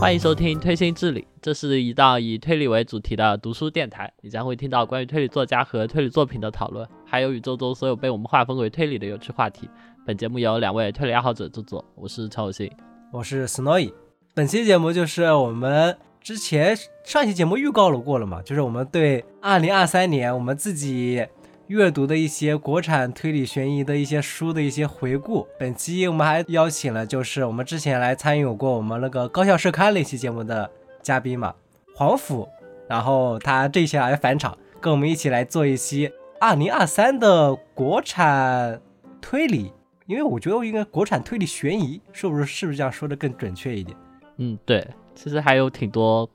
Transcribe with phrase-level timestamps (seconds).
[0.00, 4.10] 欢迎收听《推心置理》，这是一档以推理为主题的读书电台。
[4.20, 9.68] 你将会听到关于推理作家和推理作品的讨论，还有宇宙中所有被我们划分为推理的有趣话题。
[10.06, 12.70] 本节目由两位推理爱好者制作，我是陈有信，
[13.12, 13.92] 我是 Snowy。
[14.34, 21.26] 本期节目就是我们之前上期节目预告了过了嘛，就是我们对二零二三年我们自己。
[21.68, 25.46] 阅读的一些国产推理悬疑的一些书的一些回顾。
[25.58, 30.70] 本期我们还邀请了，就是我们之前来参与过我们那个高校社刊那期节目的
[31.02, 31.54] 嘉宾嘛，
[31.94, 32.48] 黄甫。
[32.88, 36.10] 然后他这期来返场，跟我们一起来做一期
[36.40, 38.80] 二零二三的国产
[39.20, 39.70] 推理。
[40.06, 43.94] 因为我觉得我应该国产推理悬疑，是不是是不是这样说的更准确一点？
[44.38, 46.26] 嗯，对，其实还有挺多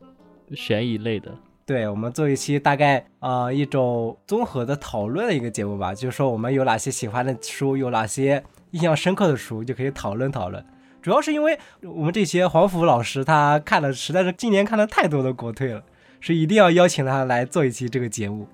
[0.53, 1.35] 悬疑类的。
[1.65, 10.63] 对我们做一期大概呃一种综合的讨论的一个节目吧，就是说我们有哪些喜欢的书，有哪些印象深刻的书，就可以讨论讨论。
[11.01, 15.83] 主要是因为我们这些黄甫老师他看了，实在是今年看了太多的国推了，
[16.19, 18.47] 是一定要邀请他来做一期这个节目。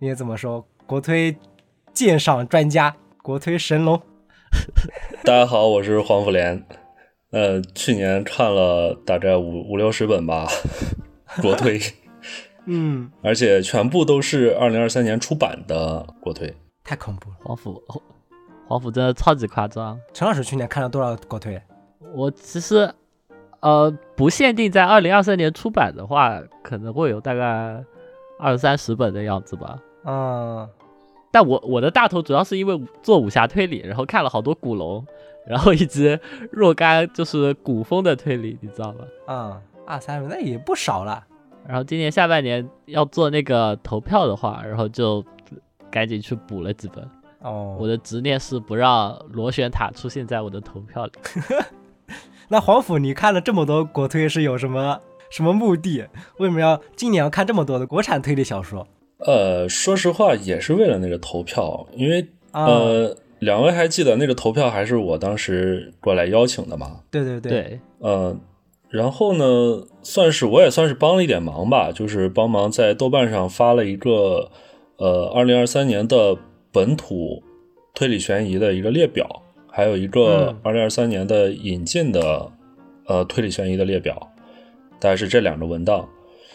[0.00, 0.66] 应该怎么说？
[0.84, 1.36] 国推
[1.92, 4.00] 鉴赏专家，国推神龙。
[5.22, 6.64] 大家好，我是黄甫连。
[7.30, 10.48] 呃，去年看了大概五五六十本吧，
[11.40, 11.80] 国推。
[12.66, 17.36] 嗯，而且全部都是二零二三年出版的国推，太恐怖了。
[17.42, 17.82] 黄甫，
[18.68, 19.98] 黄甫真的超级夸张。
[20.14, 21.60] 陈老师去年看了多少国推？
[22.14, 22.92] 我其实，
[23.60, 27.82] 呃，不限定在二零二三年出版的话，可能会有大概
[28.38, 29.78] 二三十本的样子吧。
[30.04, 30.68] 嗯，
[31.30, 35.04] 但我我的大头主要是因为做武侠推理，然后看了好多古龙，
[35.46, 36.18] 然后以及
[36.50, 39.04] 若干就是古风的推理，你知道吧？
[39.26, 41.24] 嗯，二三十那也不少了。
[41.66, 45.24] 然后今年下半年要做那个投票的话，然后就
[45.90, 47.08] 赶紧去补了几本。
[47.40, 51.12] 哦，我的执念是不让螺旋塔出现在我的投票里。
[52.48, 55.00] 那黄甫，你看了这么多国推是有什么
[55.30, 56.04] 什么目的？
[56.38, 58.86] 为什么要今年要看这么多的国产推理小说？
[59.18, 67.00] 呃，说实话也是为了那个投票，因为呃，两位还记得那个投票还是我当时过来邀请的吗？
[67.10, 68.36] 对对对，呃。
[68.92, 74.50] 然后呢，算是我也算是帮了一点忙吧，就是帮忙在豆瓣上发了一个，
[74.98, 76.36] 呃，二零二三年的
[76.70, 77.42] 本土
[77.94, 79.26] 推理悬疑的一个列表，
[79.66, 82.52] 还有一个二零二三年的引进的，
[83.06, 84.28] 呃，推理悬疑的列表，
[85.00, 86.06] 大概是这两个文档。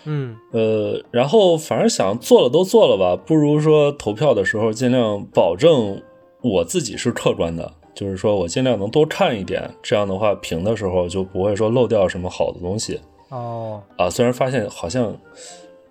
[0.06, 6.02] 嗯，呃，然后反正想做了都做了吧，不如说投票的时候尽量保证
[6.42, 7.74] 我自己是客观的。
[7.98, 13.02] 就是说我尽量能多看一点，这样的话评的时候就不会说漏掉什么好的东西。
[13.30, 15.18] 哦，啊，虽然发现好像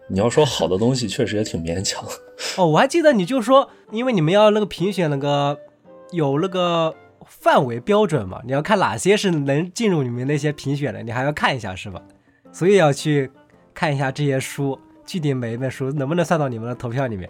[0.09, 2.05] 你要说好的东西，确实也挺勉强。
[2.57, 5.59] 哦，我还记得你就说，因为你们要那个评选那个
[6.13, 6.95] 有那个
[7.27, 12.01] 范围标准嘛，你要看哪些是能进入你们那些评选的，你还要看一下是吧？
[12.53, 13.29] 所以要去
[13.75, 17.29] 看一下这些书，具体每一本书能不能算到你们的投票里面。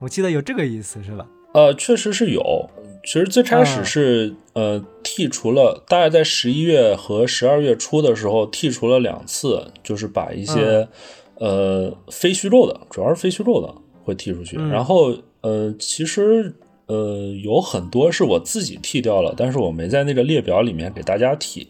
[0.00, 1.24] 我记得有这个意思是吧？
[1.54, 2.68] 呃，确实是有。
[3.06, 10.88] 其实最开始是呃剔除了，大概在十一月和十二月初的时候剔除了两次，就是把一些
[11.36, 13.72] 呃非虚构的，主要是非虚构的
[14.02, 14.56] 会剔出去。
[14.56, 16.52] 然后呃其实
[16.86, 21.64] 呃有很多是我自己剔掉了，但是我没在那个列表里面给大家剔。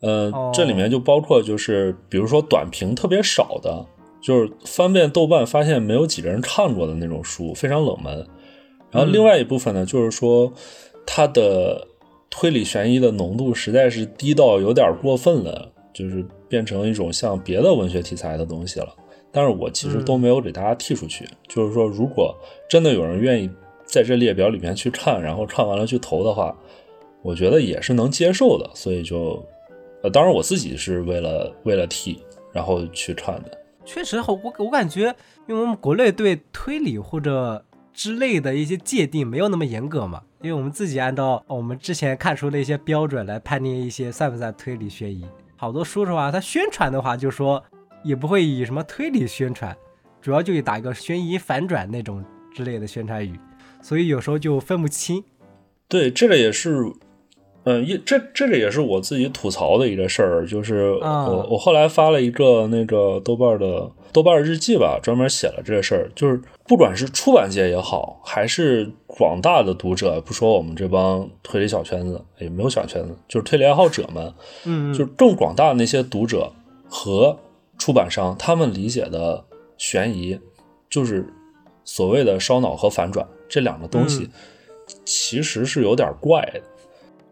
[0.00, 3.84] 呃，这里面就包括就是比如说短评特别少的，
[4.22, 8.26] 就是翻遍豆瓣发现没有几个人看过的那种书，非常冷门。
[8.94, 10.52] 然后另外一部分呢，就是说
[11.04, 11.86] 它的
[12.30, 18.94] 推理悬疑的浓度实在是低到有点过分了，就是变成一种像别的文学题材的东西了。
[19.32, 22.32] 但是我其实都没有给大家剔出去，就是说如果
[22.68, 23.50] 真的有人愿意
[23.84, 26.56] 在这列表里面去看，然后看完了去投的话，
[27.20, 28.70] 我觉得也是能接受的。
[28.74, 29.44] 所以就，
[30.04, 32.16] 呃，当然我自己是为了为了剔，
[32.52, 33.50] 然后去看的。
[33.84, 35.12] 确实，我我感觉，
[35.48, 37.64] 因为我们国内对推理或者。
[37.94, 45.24] 之类的一些界定没有那么严格嘛，因为我们自己按照我们之前看出的一些标准来判定一些算不算推理悬疑。
[45.56, 47.62] 好多书的话，它宣传的话就说
[48.02, 49.74] 也不会以什么推理宣传，
[50.20, 53.38] 主要就以打一个悬疑反转那种之类的宣传语，
[53.80, 55.22] 所以有时候就分不清。
[55.88, 56.92] 对，这个也是。
[57.66, 74.32] 嗯，一这这个也是我自己吐槽的一个事儿，就是我我后来发了一个那个豆瓣的豆瓣日记吧，专门写了这个事儿，就是不管是出版界也好，还是广大的读者，不说我们这帮推理小圈子，也没有小圈子，就是推理爱好者们，
[74.64, 76.50] 嗯，就是更广大的那些读者
[76.88, 77.38] 和
[77.76, 79.44] 出版商，他们理解的
[79.76, 80.40] 悬疑，
[80.88, 81.26] 就是
[81.84, 84.30] 所谓的烧脑和反转这两个东西，
[85.04, 86.62] 其实是有点怪的。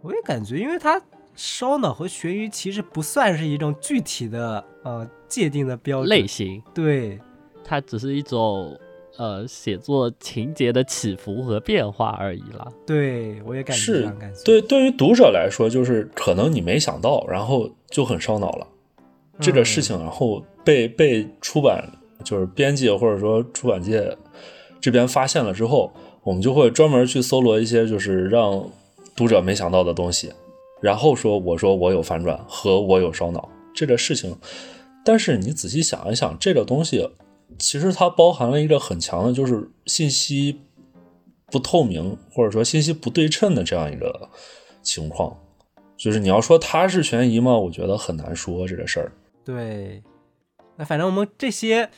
[0.02, 1.00] 我也感觉，因为它
[1.34, 7.18] 烧脑和悬疑其实不算是一种具体的呃界定的标准类型，对，
[7.64, 8.78] 它只是一种
[9.16, 12.66] 呃写作情节的起伏和变化而已啦。
[12.86, 14.40] 对我也感觉这是样感觉。
[14.44, 18.66] 对，对于读者来说，就是可能你没想到，然后就很烧脑了。
[19.40, 21.82] 这个事情，然后被被出版
[22.22, 24.16] 就是编辑或者说出版界
[24.80, 25.92] 这边发现了之后，
[26.22, 28.64] 我们就会专门去搜罗一些就是让
[29.16, 30.32] 读者没想到的东西，
[30.80, 34.36] 然后说我说我有反转和我有烧脑这个事情。
[35.04, 37.10] 但是你仔细想一想，这个东西
[37.58, 40.60] 其实它包含了一个很强的，就是信息
[41.46, 44.30] 不透明或者说信息不对称的这样一个
[44.82, 45.36] 情况。
[45.96, 47.56] 就是你要说它是悬疑吗？
[47.56, 49.12] 我觉得很难说这个事儿。
[49.44, 50.02] 对，
[50.76, 51.90] 那反正我们这些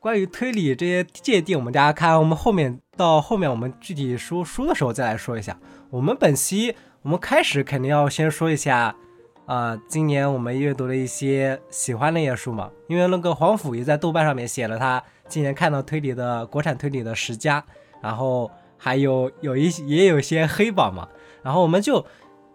[0.00, 5.58] 关于推理这些界定，我们大家看我们后面到后面我们具体说书的时候再来说一下。
[5.90, 8.96] 我们本期我们开始肯定要先说一下，
[9.46, 17.62] 啊、今年我们阅读了一些喜欢的一些书嘛，因为那个黄甫也在豆瓣上面写了他今年看到推理的国产推理的十佳，
[18.00, 21.08] 然后还有有一也有一些黑榜嘛，
[21.42, 22.04] 然后我们就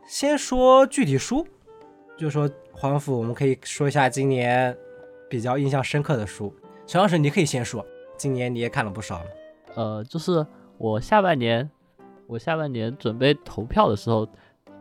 [0.07, 1.45] 先说具体书，
[2.17, 4.75] 就说黄甫，我们可以说一下今年
[5.29, 6.51] 比较印象深刻的书。
[6.87, 7.85] 陈老师，你可以先说，
[8.17, 9.21] 今年你也看了不少。
[9.75, 10.43] 呃，就是
[10.79, 11.69] 我下半年，
[12.25, 14.27] 我下半年准备投票的时候，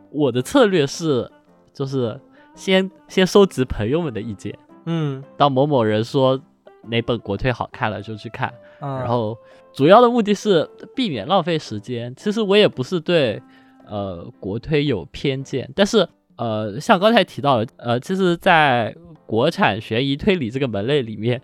[0.09, 1.31] 我的策略是，
[1.79, 2.19] 就是
[2.55, 4.53] 先先收集朋友们的意见，
[4.83, 6.37] 嗯，当某某人说
[6.83, 9.37] 哪本国推好看了就去看，然然后
[9.71, 12.13] 主要的目的是避免浪费时间。
[12.17, 13.41] 其实我也不是对
[13.87, 16.05] 呃国推有偏见，但是
[16.35, 18.93] 呃像刚才提到的，呃其实，在
[19.25, 21.41] 国产悬疑推理这个门类里面，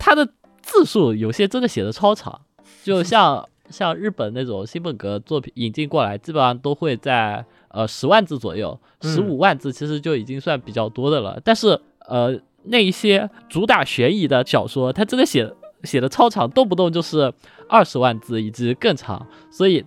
[0.00, 0.26] 它的
[0.62, 2.40] 字数有些真的写的超长，
[2.82, 11.38] 就像像日本那种新本格作品引进过来，基本上都会在呃十万字左右，嗯十五万字其实就已经算比较多的了。
[11.44, 11.78] 但是
[12.08, 12.34] 呃
[12.64, 15.52] 那一些主打悬疑的小说，它真的写
[15.84, 17.32] 写的超长，动不动就是
[17.68, 19.84] 二十万字以及更长，所以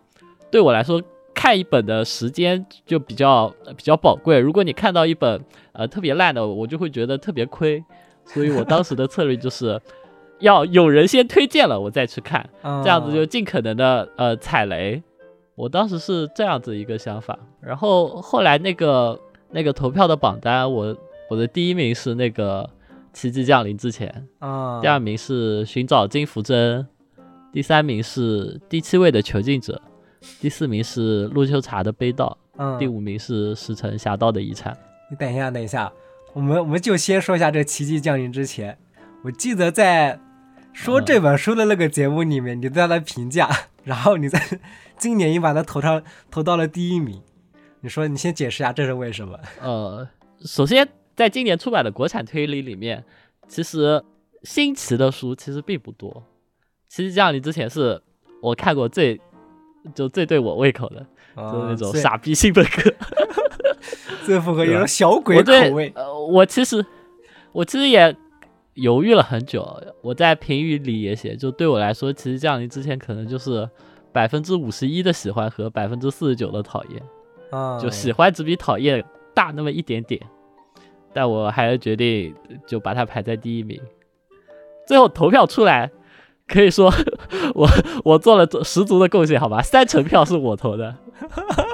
[0.52, 1.02] 对我来说。
[1.32, 3.48] 看一本的时间就比较
[3.78, 5.42] 比较宝贵，如果你看到一本
[5.72, 7.82] 呃特别烂的，我就会觉得特别亏，
[8.26, 9.80] 所以我当时的策略就是
[10.40, 15.02] 要有人先推荐了，我再去看，这 这样子就尽可能的呃踩雷。
[15.60, 19.20] 我当时是这样子一个想法，然后后来那个
[19.52, 20.96] 那个投票的榜单，我
[21.30, 22.70] 我的第一名是那个
[23.12, 26.88] 奇迹降临之前，啊，第二名是寻找金福珍，
[27.52, 29.82] 第三名是第七位的囚禁者，
[30.40, 34.78] 第四名是陆秋茶的悲悼，嗯，第五名是石城侠盗的遗产。
[35.12, 35.92] 你等一下，等一下，
[36.32, 38.78] 我们我们就先说一下这《奇迹降临》之前，
[39.26, 40.18] 我记得在
[40.72, 43.50] 说这本书的那个节目里面，你对它的评价，
[43.90, 44.40] 然后你在
[45.00, 47.20] 今年你把它投上投到了第一名，
[47.82, 49.36] 你说你先解释一下这是为什么？
[49.60, 50.08] 呃，
[50.42, 53.04] 首先在今年出版的国产推理里面，
[53.48, 54.04] 其实
[54.44, 56.24] 新奇的书其实并不多。
[56.88, 58.00] 其实像你之前是
[58.44, 59.20] 我看过最
[59.96, 61.04] 就最对我胃口的，
[61.36, 62.94] 就是那种傻逼新本科。
[64.24, 65.92] 最符合一种小鬼口味。
[65.96, 66.86] 呃，我其实
[67.54, 68.16] 我其实也
[68.82, 73.70] 犹豫了很久，我在评语里也写，就对我来说，其实降临之前可能就是
[74.12, 77.02] 百分之五十一的喜欢和百分之四十九的讨厌。
[77.52, 80.22] 啊，就喜欢只比讨厌大那么一点点，
[81.14, 82.34] 但我还是决定
[82.68, 83.80] 就把它排在第一名。
[84.88, 85.90] 最后投票出来，
[86.48, 86.92] 可以说
[87.56, 87.68] 我
[88.04, 89.62] 我做了十足的贡献，好吧？
[89.62, 90.96] 三成票是我投的，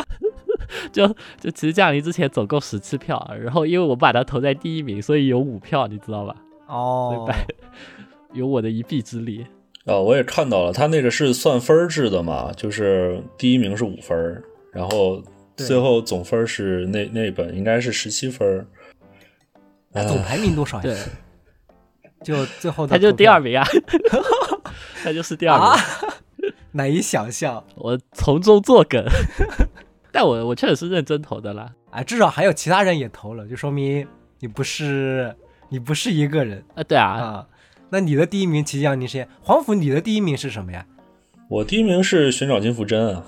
[0.92, 1.08] 就
[1.40, 6.36] 就其实降临之前总共十七票，然后因为我把它投在第一名，所以有五票，你知道吧？
[6.68, 7.30] 哦，
[8.34, 9.46] 有我的一臂之力。
[9.86, 15.22] 啊，我也看到了，他那个是算分制的嘛，就是第一名是五分，然后
[15.56, 18.66] 最后总分是那那本应该是十七分儿。
[19.94, 20.84] 哎总排名多少呀？
[20.84, 20.98] 对，
[22.24, 23.66] 就最后他就第二名啊，
[25.04, 25.68] 他就是第二名。
[25.68, 25.78] 啊，
[26.72, 29.06] 难以想象我从中作梗，
[30.12, 31.72] 但我我确实是认真投的啦。
[31.92, 32.04] 啊！
[32.04, 34.06] 至少还有其他人也投了，就说明
[34.40, 35.34] 你不是
[35.70, 37.48] 你不是一个人啊，对啊，啊。
[37.90, 39.28] 那你的第一名，奇迹降临是谁？
[39.42, 40.86] 黄甫，你的第一名是什么呀？
[41.48, 43.24] 我第一名是寻找金福珍啊，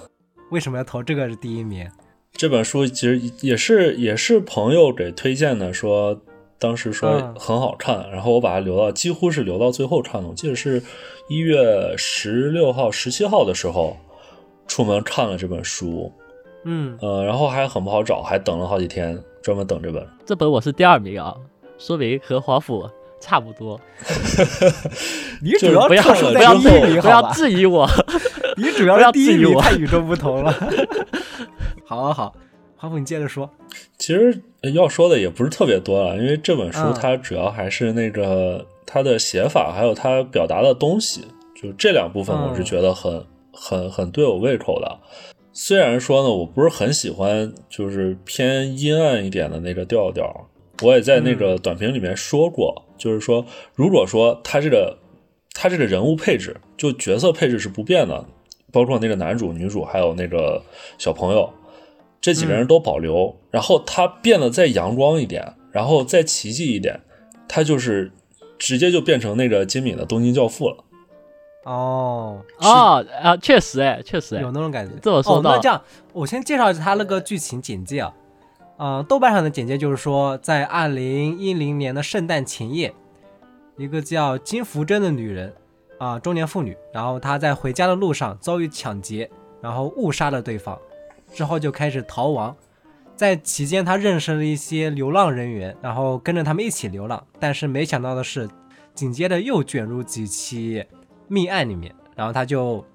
[0.50, 1.88] 为什么要投这个是第一名？
[2.34, 6.20] 这本书其实也是也是朋友给推荐的，说
[6.60, 10.28] 当时说嗯很好看，然后我把它留到几乎是留到最后看的。
[10.28, 10.82] 我记得是
[11.30, 13.96] 一月十六号、十七号的时候
[14.68, 16.12] 出门看了这本书，
[16.66, 20.06] 嗯，呃，然后还很不好找，还等了好几天，专门等这本。
[20.26, 21.36] 这本我是第二名啊，
[21.78, 23.80] 说明和华府差不多。
[25.42, 27.32] 你主要不要不要第一名，不要？
[27.32, 27.88] 质疑我。
[28.58, 30.52] 你主要不要质疑我太与众不同了。
[31.86, 32.36] 好好好，
[32.76, 33.50] 华府，你接着说。
[33.98, 34.42] 其实
[34.74, 41.26] 要说的也不是特别多了，因为这本书嗯它主要还是那个它的写法，还有它表达的东西，
[41.62, 45.00] 就这两部分我是嗯觉得很、很很对我胃口的。
[45.54, 50.48] 虽然说呢，我不是很喜欢就是偏阴暗一点的那个调调，
[50.82, 54.98] 我也在那个短评里面说过，就是说，如果说他这个
[55.54, 58.26] 他这个人物配置，就角色配置是不变的，
[58.72, 60.62] 包括那个男主、女主还有那个
[60.98, 61.52] 小朋友，
[62.22, 67.02] 这几个人都保留，然后他变得再阳光一点，然后再奇迹一点，
[67.48, 68.12] 他就是
[68.60, 70.84] 直接就变成那个金敏的东京教父了。
[71.64, 74.94] 哦，哦啊，确实哎，确实哎有，那种感觉。
[75.02, 75.82] 这么说到哦，那这样，
[76.14, 78.14] 我先介绍一下他那个剧情简介啊。
[78.80, 82.94] 嗯、豆瓣上的简介就是说，在二零一零年的圣诞前夜，
[83.76, 85.54] 一个叫金福珍的女人
[85.98, 89.30] 啊、中年妇女，然后她在回家的路上遭遇抢劫，
[89.62, 90.78] 然后误杀了对方，
[91.34, 92.56] 之后就开始逃亡。
[93.16, 97.26] 在期间，她认识了一些流浪人员，然后跟着他们一起流浪。
[97.40, 98.48] 但是没想到的是，
[98.94, 100.86] 紧接着又卷入几起
[101.28, 102.86] 命案里面，然后她就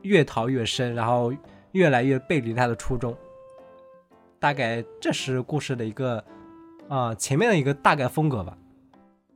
[0.00, 1.30] 越逃越深，然后
[1.72, 3.14] 越来越背离他的初衷。
[4.46, 6.22] 大概这是故事的一个
[6.88, 8.56] 啊、前面的一个大概风格吧。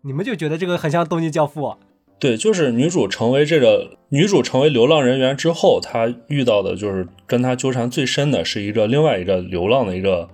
[0.03, 1.77] 你们就觉得这个很像《东京教父》啊？
[2.21, 10.29] 对，就是女主成为这个女主成为流浪人员之后，她遇到的就是跟她纠缠最深的是一个另外一个流浪的一个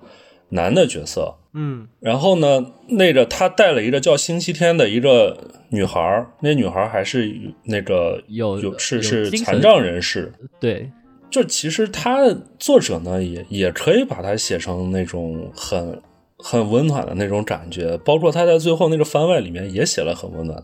[0.49, 1.33] 男的角色。
[1.53, 5.35] 嗯然后呢，那个他带了一个叫星期天的一个
[5.69, 10.31] 女孩儿，那女孩儿还是那个有有是是残障人士。
[10.59, 10.91] 对，
[11.29, 16.01] 就其实他作者呢，也也可以把它写成那种很
[16.37, 20.63] 很温暖的那种感觉，包括他在最后那个番外里面也写了很温暖，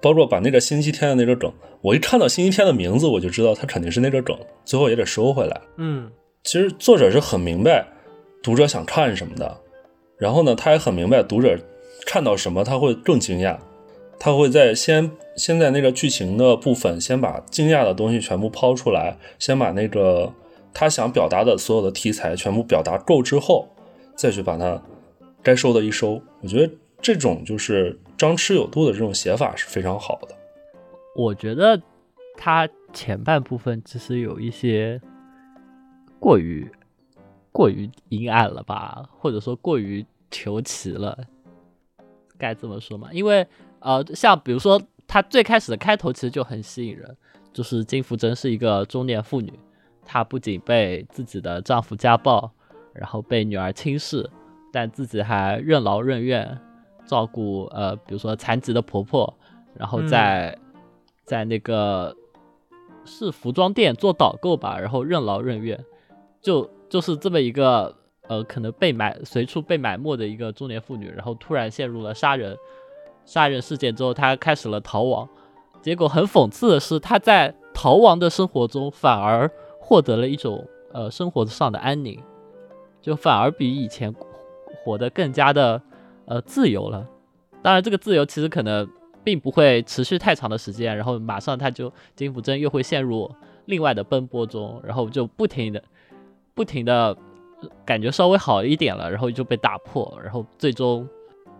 [0.00, 5.60] 包括把那个星期天的那个梗，我一看到星期天的名字，我就知道他肯定是那个梗，最后也得收回来。
[5.76, 6.10] 嗯
[6.44, 7.86] 其实作者是很明白
[8.42, 9.56] 读者想看什么的，
[10.16, 11.58] 然后呢，他也很明白读者
[12.06, 13.58] 看到什么他会更惊讶，
[14.18, 20.32] 他会在先先在那个剧情的部分先把惊讶的东西全部抛出来，先把那个
[20.74, 23.68] 他想表达的所有的题材全部表达够之后，
[24.16, 24.82] 再去把它
[25.42, 26.20] 该收的一收。
[26.40, 30.34] 我觉得这种就是张弛有度的这种写法是非常好的。
[31.14, 31.80] 我觉得
[32.36, 35.00] 他前半部分其实有一些
[36.18, 36.68] 过于
[37.52, 41.16] 过于阴暗了吧，或者说过于求其了，
[42.36, 43.08] 该这么说嘛？
[43.12, 43.46] 因为
[43.80, 47.16] 呃，像比如说他最开始的开头其实就很吸引人，
[47.52, 49.52] 就是金福珍是一个中年妇女，
[50.04, 52.50] 她不仅被自己的丈夫家暴，
[52.92, 54.28] 然后被女儿轻视，
[54.72, 56.58] 但自己还任劳任怨
[57.06, 59.32] 照顾呃，比如说残疾的婆婆，
[59.74, 60.08] 然后嗯。
[60.08, 60.58] 在、
[61.24, 62.16] 在那个
[63.04, 65.78] 是服装店做导购吧，然后任劳任怨，
[66.40, 67.94] 就就是这么一个
[68.28, 72.56] 呃，可能被埋随处被埋没的一个中年妇女，然后突然陷入了杀人
[73.28, 75.28] 杀人事件之后，他开始了逃亡。
[75.82, 82.18] 结果很讽刺的是，他在逃亡的生活中反而获得了一种呃生活上的安宁，
[83.02, 84.14] 就反而比以前
[84.82, 85.80] 活得更加的
[86.24, 87.06] 呃自由了。
[87.62, 88.88] 当然，这个自由其实可能
[89.22, 93.30] 并不会持续太长的时间，然后马上他就金福珍又会陷入
[93.66, 95.82] 另外的奔波中，然后就不停的
[96.54, 97.14] 不停的
[97.84, 101.06] 感觉稍微好一点了，然后就被打破，然后最终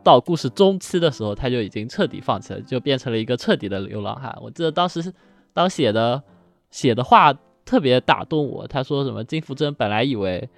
[0.02, 4.36] 到故事中期的时候，他就已经彻底放弃了，就变成了一个彻底的流浪汉。
[4.40, 5.12] 我记得当时
[5.52, 6.22] 当写的
[6.70, 10.48] 写的话特别打动我，他说什么金福珍本来以为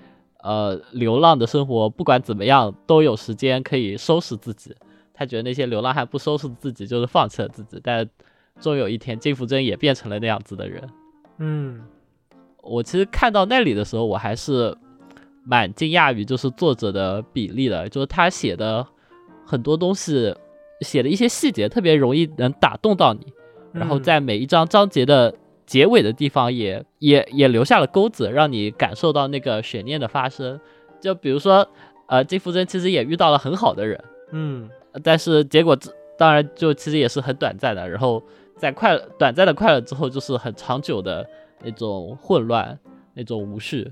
[0.42, 4.74] 呃流浪的生活不管怎么样都有时间可以收拾自己，
[5.12, 8.08] 他觉得那些流浪汉不收拾自己就是放弃了自己，但
[8.60, 10.88] 终有一天金福珍也变成了那样子的人。
[11.38, 11.82] 嗯
[12.62, 14.76] 我其实看到那里的时候，我还是
[15.42, 18.86] 蛮惊讶于就是作者的比例的，就是他写的
[19.50, 20.32] 很多东西，
[20.82, 23.32] 写的一些细节特别容易能打动到你，
[23.72, 25.34] 然后嗯在每一章章节的
[25.66, 30.60] 结尾的地方也也也留下了钩子，让你感受到那个悬念的发生。
[31.00, 31.66] 就比如说，
[32.06, 33.98] 呃，金福珍其实也遇到了很好的人，
[34.30, 34.68] 嗯
[35.02, 38.22] 但是结果这当然就其实也是很短暂的，然后
[38.56, 41.26] 在快乐短暂的快乐之后，就是很长久的
[41.64, 42.78] 那种混乱，
[43.14, 43.90] 那种无序。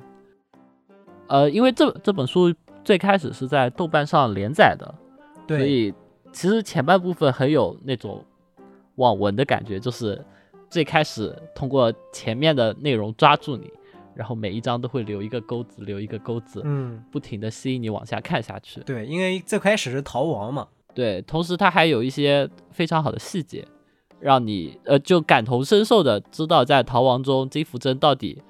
[1.27, 4.95] 呃，因为这这本书最开始是在豆瓣上连载的，
[5.57, 5.95] 所，以
[6.33, 8.23] 其实前半部分很有那种
[8.97, 10.23] 网文的感觉，就是
[10.69, 13.73] 最开始通过前面的内容抓住你，
[14.14, 18.81] 然后每一章都会留一个钩子，留一个钩子，嗯不停的吸引你往下看下去。
[18.81, 23.67] 对，因为最开始是逃亡嘛，对，同时它还有一些非常好的细节，
[24.21, 28.43] 让你呃就感同身受的知道在逃亡中金福珍到底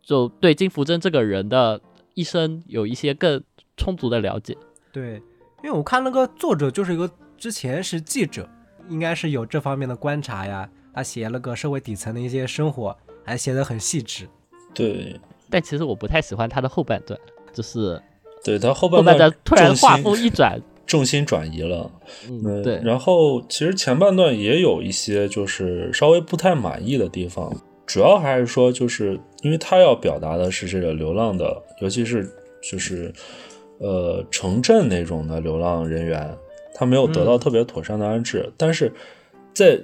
[0.00, 1.80] 就对金福珍这个人的
[2.14, 3.42] 一生有一些更
[3.76, 4.56] 充足的了解。
[4.92, 5.20] 对，
[5.64, 8.46] 因为我看那个作者就是一个之前是记者，
[8.90, 10.68] 应该是有这方面的观察呀。
[10.92, 12.94] 他写那个社会底层的一些生活，
[13.24, 14.28] 还写得很细致。
[14.74, 15.18] 对，
[15.48, 17.18] 但其实我不太喜欢他的后半段，
[17.54, 18.00] 就是
[18.44, 21.90] 对他后半段突然画风一转，重心转移了。
[22.28, 22.78] 嗯，对。
[22.84, 27.50] 然后其实前半段也有一些就是稍微不太满意的地方，
[27.86, 32.30] 主要还是说就是因为他要表达的是这个流浪的，尤其是
[32.62, 33.12] 就是
[33.78, 36.36] 呃城镇那种的流浪人员，
[36.74, 38.92] 他没有得到特别妥善的安置，但是
[39.52, 39.80] 在。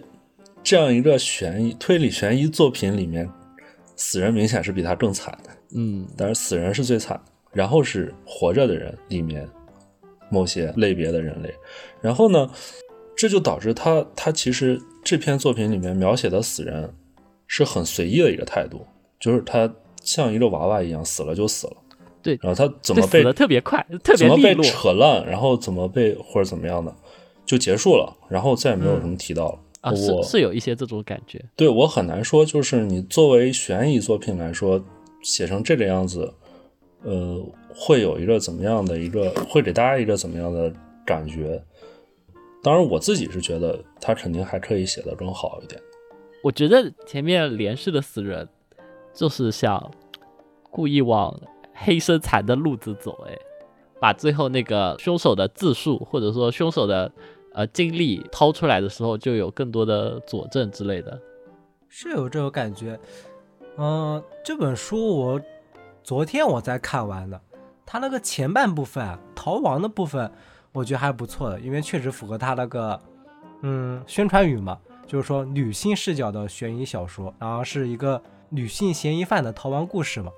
[0.62, 3.26] 这样一个悬疑推理悬疑作品里面，
[3.96, 7.18] 死人明显是比他更惨的，嗯，但是死人是最惨，
[7.50, 9.48] 然后是活着的人里面
[10.28, 11.50] 某些类别的人类，
[12.02, 12.50] 然后呢，
[13.16, 16.92] 这就导致他他其实这篇作品里面描写的死人
[17.46, 18.86] 是很随意的一个态度，
[19.18, 21.76] 就是他像一个娃娃一样死了就死了，
[22.22, 26.94] 对，然后他怎么被特别快，特别怎么被扯烂，然后怎么被或者怎么样的
[27.46, 29.58] 就结束了，然后再也没有什么提到了。
[29.80, 31.42] 啊，是是有一些这种感觉。
[31.56, 34.78] 对我很难说，就是你作为悬疑作品来说，
[35.22, 36.30] 写成这个样子，
[37.02, 37.42] 呃，
[37.74, 40.70] 会有一个怎么样的一个，会给大家一个怎么样的
[41.06, 41.62] 感觉？
[42.62, 45.80] 当然，我自己是觉得他肯定还可以写得更好一点。
[46.44, 48.46] 我觉得前面连续的死人，
[49.14, 49.90] 就是想
[50.70, 51.34] 故意往
[51.84, 53.36] 黑身残的路子走，哎，
[54.00, 57.10] 把最后那个凶手的自述，或者说凶手的。
[57.52, 61.20] 呃，经历掏出来的时候，就有更多的佐证之类的，
[61.88, 62.96] 是有这种感觉。
[63.76, 65.40] 嗯，这本书我
[66.04, 67.40] 昨天我才看完的，
[67.84, 70.30] 它那个前半部分逃亡的部分，
[70.70, 73.00] 我觉得还不错的，因为确实符合它那个
[73.62, 80.30] 嗯宣传语嘛，就是说女性视角的悬疑小说，然后是一个女性嫌疑犯的逃亡故事嘛，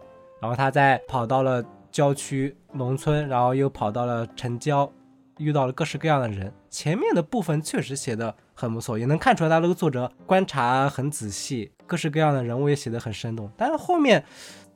[0.43, 4.91] 然后他在跑到了郊区农村，然后又跑到了城郊。
[5.39, 13.51] 遇到了各式各样的人，前面的部分确实写的很不错，也能看出来他那个作者观察很仔细，各式各样的人物也写的很生动。
[13.57, 14.23] 但是后面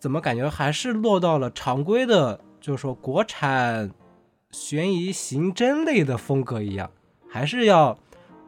[0.01, 3.91] 怎么感觉还是落到了常规的，就是说国产
[4.51, 6.91] 悬疑刑侦类的风格一样，
[7.29, 7.93] 还是要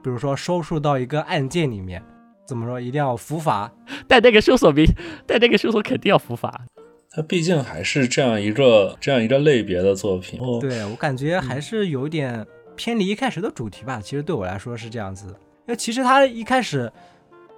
[0.03, 2.03] 比如说收束到一个案件里面，
[2.47, 3.71] 怎么说一定要伏法，
[4.09, 4.87] 但那个凶手比
[5.27, 6.65] 但那个凶手肯定要伏法。
[7.11, 13.99] 它毕竟还是这样一个这样一个类别的作品，对我感觉还是有点偏离一开始的主题吧。
[14.01, 16.93] 其实对我来说是这样子的，因为其实他一开始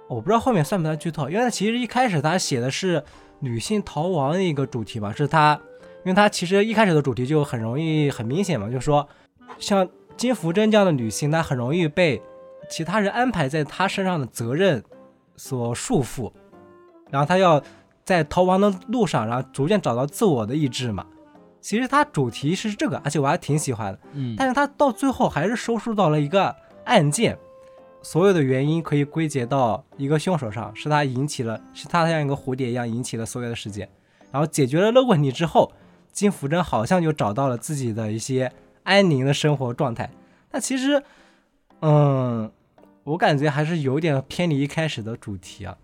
[0.07, 3.03] 我不知道后面算不算剧透，因为他其实一开始他写的是
[3.39, 5.59] 女性逃亡的一个主题嘛，是他，
[6.05, 9.07] 因为他其实一开始的主题就很容易很明显嘛，就是说
[9.59, 12.21] 像金福珍这样的女性，她很容易被
[12.69, 14.81] 其他人安排在她身上的责任
[15.35, 16.31] 所束缚，
[17.09, 17.61] 然后她要。
[18.11, 21.05] 在逃亡的路上，然后逐渐找到自我的意志嘛。
[21.61, 23.99] 其实它主题是这个，而且我还挺喜欢的。
[24.13, 27.37] 嗯，但是它到最后还是收束到了一个案件，
[28.01, 33.87] 所有的原因可以归结到一个凶手上，是他引起了，是他像一个蝴蝶一样引起了所有的事件。
[34.31, 35.71] 然后解决了那个问题之后，
[36.11, 38.51] 金福珍好像就找到了自己的一些
[38.83, 40.09] 安宁的生活状态。
[40.51, 41.03] 那其实，
[41.81, 42.51] 嗯，
[43.03, 45.77] 我感觉还是有点偏离一开始的主题啊。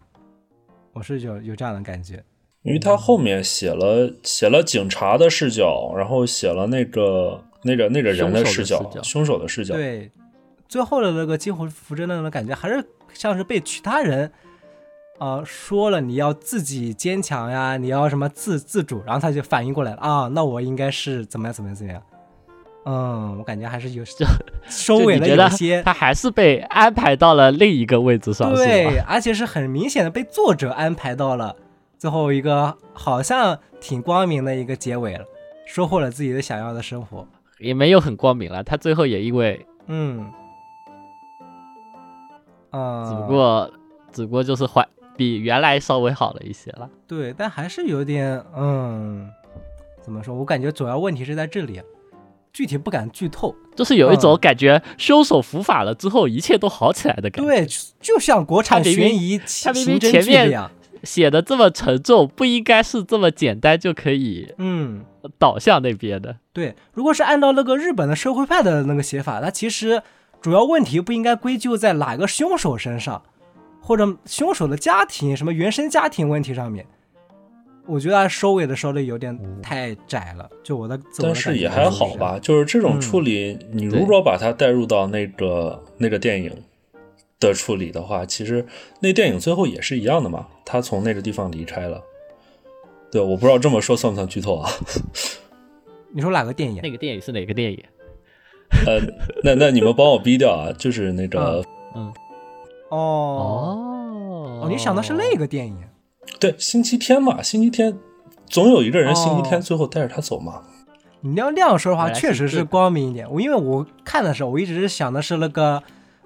[0.97, 2.23] 我是有有这样的感觉，
[2.63, 9.75] 因为他后面写了写了警察的视角，然后写了那个那个那个人的视角，凶手的视角。
[9.75, 10.09] 对，
[10.67, 12.83] 最后的那个金湖福珍那种感觉，还是
[13.13, 14.31] 像是被其他人
[15.19, 22.01] 啊说了你要自己坚强呀，你要什么自自主，然后他就反应过来了啊，那我应该是怎么样怎么样怎么样。
[22.89, 24.03] 嗯，我感觉还是有
[24.69, 31.53] 收尾了一些，他还是被安排到了另一个位置上，对，而且是很明显的被作者安排到了
[31.97, 35.25] 最后一个好像挺光明的一个结尾了，
[35.65, 37.27] 收获了自己的想要的生活，
[37.59, 40.31] 也没有很光明了，他最后也因为嗯
[42.69, 43.71] 啊，只不过
[44.13, 49.29] 只不过就是坏，比原来稍微好了一些了，对，但还是有点嗯，
[50.01, 50.33] 怎么说？
[50.33, 51.81] 我感觉主要问题是在这里。
[52.53, 57.49] 具体不敢剧透，就是有一种感觉，凶手伏法了之后，一切都好起来的感觉。
[57.49, 57.67] 对，
[57.99, 60.69] 就像国产悬疑他明明前面
[61.03, 65.05] 写的这么沉重，不应该是这么简单就可以嗯
[65.37, 66.37] 导向那边的。
[66.51, 70.01] 对，如果是按照那个日本的社会派的那个写法，那其实
[70.41, 73.21] 主要问题不应该归咎在哪个凶手身上，
[73.79, 76.85] 或者凶手的家庭什么原生家庭问题上面。
[77.87, 80.99] 我觉得他收尾的收的有点太窄了，就我的。
[81.19, 86.51] 但是也还好吧，就是这种处理，你如果把它带入到那个那个电影
[87.39, 88.65] 的处理的话，其实
[88.99, 92.01] 那电影最后也是一样的嘛，他从那个地方离开了，
[93.11, 94.69] 对，我不知道这么说算不算剧透啊？
[96.11, 96.81] 你说哪个电影？
[96.81, 97.83] 那个电影是哪个电影？
[98.85, 98.99] 呃，
[99.43, 101.63] 那那你们帮我逼掉啊，就是那个，
[101.95, 102.11] 嗯，
[102.89, 105.77] 哦哦哦，你想的是那个电影？
[106.39, 107.97] 对，星期天嘛，星期天
[108.45, 110.61] 总有一个人星期天哦最后带着他走嘛。
[111.21, 113.29] 你要那样说的话，确实是光明一点。
[113.31, 115.81] 我因为我看的时候，我一直是想的是那个，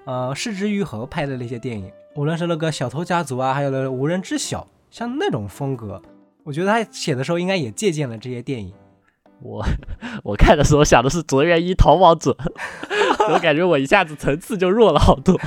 [0.05, 6.01] 呃，市之愈合拍的那些电影，无论是那个小偷家族啊，还有那无人知晓，像那种风格，
[6.43, 8.73] 我觉得他写的时候应该也借鉴了这些电影。
[9.41, 9.65] 我
[10.23, 12.35] 我看的时候想的是卓越一逃亡者，
[13.33, 15.39] 我感觉我一下子层次就弱了好多。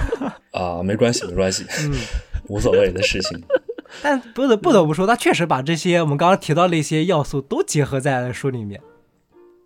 [0.53, 1.93] 啊，没关系，没关系，嗯，
[2.49, 3.41] 无所谓的事情。
[4.03, 8.81] 但不得不得不说，他确实把这些我们刚刚提到的一些要素都结合在了书里面，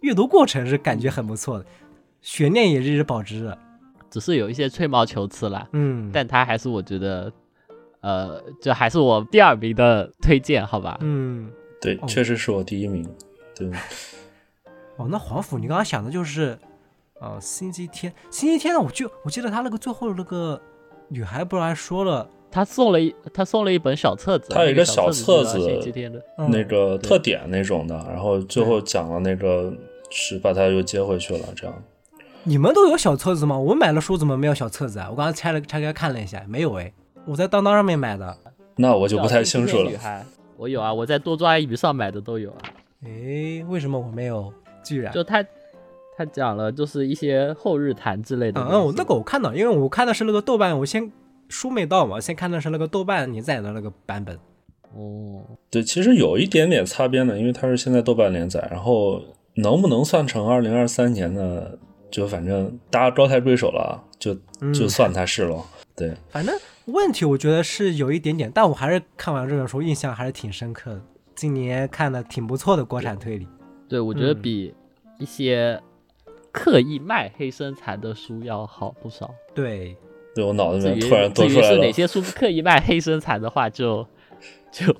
[0.00, 1.66] 阅读过程是感觉很不错的，
[2.20, 3.58] 悬念也一直保持着。
[4.10, 7.30] 只是有一些吹毛求疵啦，嗯，但他还是我觉得，
[8.00, 10.96] 呃，这还是我第二名的推荐，好吧？
[11.02, 13.06] 嗯，对，哦确实是我第一名。
[13.54, 13.70] 对，
[14.96, 16.58] 哦，那黄甫，你刚刚想的就是，
[17.20, 20.58] 呃，星期天，星期天呢，我就我记得他那个最后那个
[21.08, 25.58] 女孩不是还说了，他送了一他送了一本小册子，他有一个小小册子
[26.50, 29.72] 那个特点那种的，然后最后讲了那个
[30.11, 31.82] 是把他又接回去了，这样。
[32.44, 33.58] 你们都有小册子吗？
[33.58, 35.08] 我买了书怎么没有小册子啊？
[35.11, 36.92] 我刚刚拆了拆开看了一下，没有哎，
[37.26, 38.37] 我在当当上面买的。
[38.76, 39.96] 那我就不太清楚了女。
[39.96, 40.24] 孩
[40.56, 42.58] 我有啊，我在多抓鱼上买的都有啊。
[43.04, 44.52] 哎，为什么我没有？
[44.82, 45.44] 居然，就他
[46.16, 48.61] 他讲了就是一些后日谈之类的。
[48.61, 51.12] 嗯，那个我看到，因为我看的是那个豆瓣，我先
[51.48, 54.38] 书没到嘛，先看的是那个豆瓣连载的那个版本。
[54.94, 59.22] 哦，对，其实有一点点擦边的，因为它是现在豆瓣连载，然后
[59.56, 61.70] 能不能算成二零二三年呢？
[62.11, 65.62] 就反正大家高抬贵手了，就嗯就算它是了。
[65.94, 71.02] 对，反正问题我觉得是有一点点，但我还是看完这本书印象还是挺深刻的。
[71.34, 73.46] 今年看的挺不错的国产推理。
[73.90, 74.74] 对，我觉得嗯比
[75.18, 75.78] 一些
[76.50, 79.30] 刻意卖黑身材的书要好不少。
[79.54, 79.94] 对，
[80.38, 84.07] 对我脑子里至于面突然多至于出来了是哪些书刻意卖黑身材的话，就
[84.70, 84.94] 就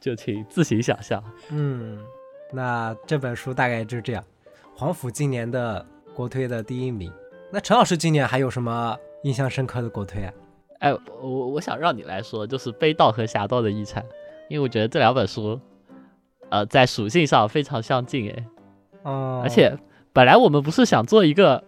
[0.00, 1.22] 就请自行想象。
[1.50, 2.00] 嗯，
[2.52, 4.24] 那这本书大概就是这样。
[4.74, 7.12] 黄甫今年的国推的第一名。
[7.52, 10.32] 那陈老师今年还有什么印象深刻的国推啊？
[10.80, 14.02] 哎，我我想让你来说，就是《悲道》和《侠道的遗产》，
[14.48, 15.60] 因为我觉得这两本书，
[16.48, 18.44] 呃，在属性上非常相近，哎，
[19.04, 19.78] 哦，而且
[20.12, 21.62] 本来我们不是想做一个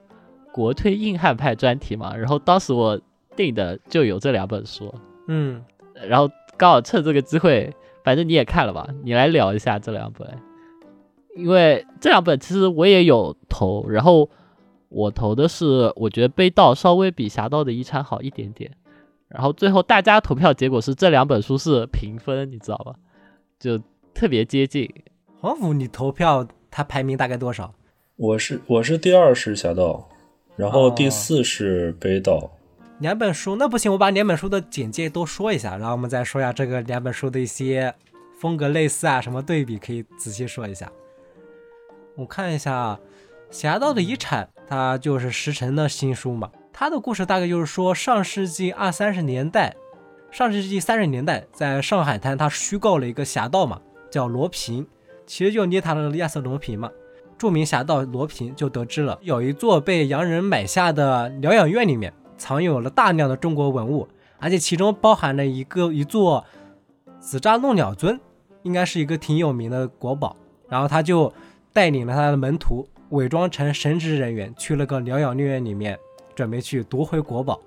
[0.54, 3.00] 国推硬汉派专题嘛，然后当时我
[3.34, 4.94] 定的就有这两本书，
[5.26, 5.60] 嗯，
[6.08, 10.38] 然后刚好趁这个机会，反正你也看了吧，你来聊一下这两本，
[11.34, 14.30] 因为这两本其实我也有投，然后
[14.90, 18.70] 我投的是我觉得《悲道》稍微比《侠盗的遗产》好一点点，
[19.26, 22.94] 然后最后大家投票结果是这两本书是平分，你知道吧？
[23.58, 23.76] 就
[24.14, 24.88] 特别接近，
[25.40, 27.74] 黄甫你投票它排名大概多少？
[28.14, 30.08] 我是我是第二是侠盗，
[30.56, 32.50] 然后第哦四是悲道。
[33.00, 37.92] 两本书那不行，我把两本书的简介都说一下，然后我们再说一下这个两本书的一些
[38.38, 40.90] 风格类似啊，什么对比，可以仔细说一下。
[42.14, 43.00] 我看一下啊，
[43.54, 46.50] 《侠盗的遗产》，它就是石城的新书嘛。
[46.72, 49.74] 它的故事大概就是说，上世纪二三十年代，
[50.30, 54.86] 上世纪三十年代，在上海滩，他虚构了一个侠盗嘛，叫罗平，
[55.26, 56.90] 其实就捏他的亚瑟罗平嘛。
[57.44, 66.42] 著名侠盗罗平就得知了，有一座被洋人买下的疗养院里面藏有了大量的中国文物，而且其中包含了一个一座
[67.20, 68.18] 紫砂弄鸟尊，
[68.62, 70.34] 应该是一个挺有名的国宝。
[70.70, 71.30] 然后他就
[71.70, 75.98] 带领了他的门徒，伪装成神职人员，去了个疗养院里面，
[76.34, 77.60] 准备去夺回国宝。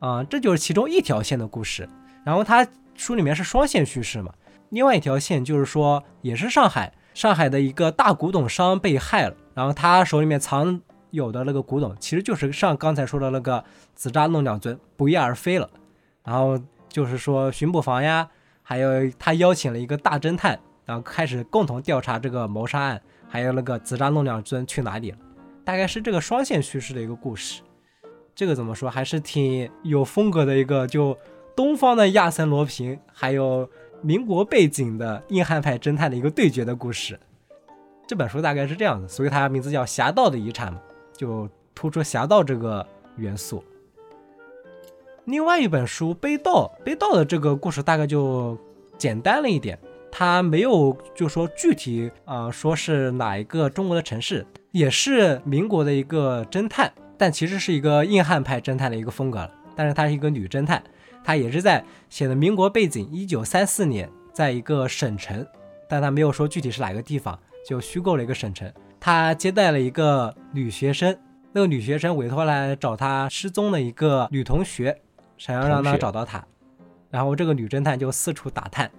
[0.00, 1.88] 啊、这就是其中一条线的故事。
[2.24, 2.66] 然后他
[2.96, 4.34] 书里面是双线叙事嘛，
[4.70, 10.80] 另外一条线就是说，也是上海，上海的一个大古董商被害了，然后他手里面藏
[11.10, 13.62] 有的那个古董，其实就是像刚才说的那个
[13.94, 15.68] 紫砂弄两尊不翼而飞了。
[16.24, 18.26] 然后就是说巡捕房呀，
[18.62, 25.18] 还有他邀请了一个大侦探，然后开始共同调查这个谋杀案，还有那个紫砂弄两尊去哪里了，
[25.62, 27.60] 大概是这个双线叙事的一个故事。
[28.34, 31.14] 这个怎么说，还是挺有风格的一个，就
[31.54, 33.68] 东方的亚森罗平，还有
[34.02, 37.18] 民国背景的硬汉派侦探的一个对决的故事。
[38.06, 40.80] 这本书大概是这样的，所以它名字叫《侠盗的遗产》嘛，
[41.16, 42.84] 就突出侠盗这个
[43.16, 43.62] 元素。
[45.26, 48.58] 另外一本书《悲道》，《悲道》的这个故事大概就
[48.98, 49.78] 简单了一点，
[50.10, 59.50] 它没有就说具体啊、说是哪一个中国的城市，也是民国的一个侦探，但其实是一个硬汉派侦探的一个风格了。
[59.76, 60.82] 但是她是一个女侦探，
[61.22, 65.46] 她也是在写的民国背景，一九三四年，在一个省城
[65.88, 68.72] 但他没有说具体是哪个地方，就虚构了一个省城。
[68.98, 71.16] 他接待了一个女学生，
[71.52, 75.00] 那个女学生委托来找他失踪的一个女同学，
[75.36, 76.46] 想要让他找到她。
[77.10, 78.90] 然后这个女侦探就四处打探，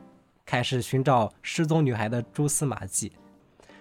[0.46, 3.12] 开始寻找失踪女孩的蛛丝马迹。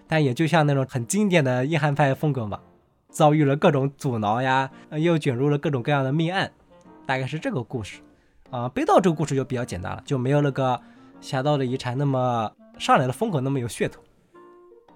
[0.06, 2.60] 但也就像那种很经典的硬汉派风格嘛，
[3.08, 6.52] 遭遇了各种阻挠呀，又卷入了各种各样的命案，
[7.06, 8.00] 大概是这个故事。
[8.50, 10.80] 啊，被盗这个故事就比较简单了，就没有那个
[11.20, 14.00] 侠盗的遗产那么上来的风格那么有噱头。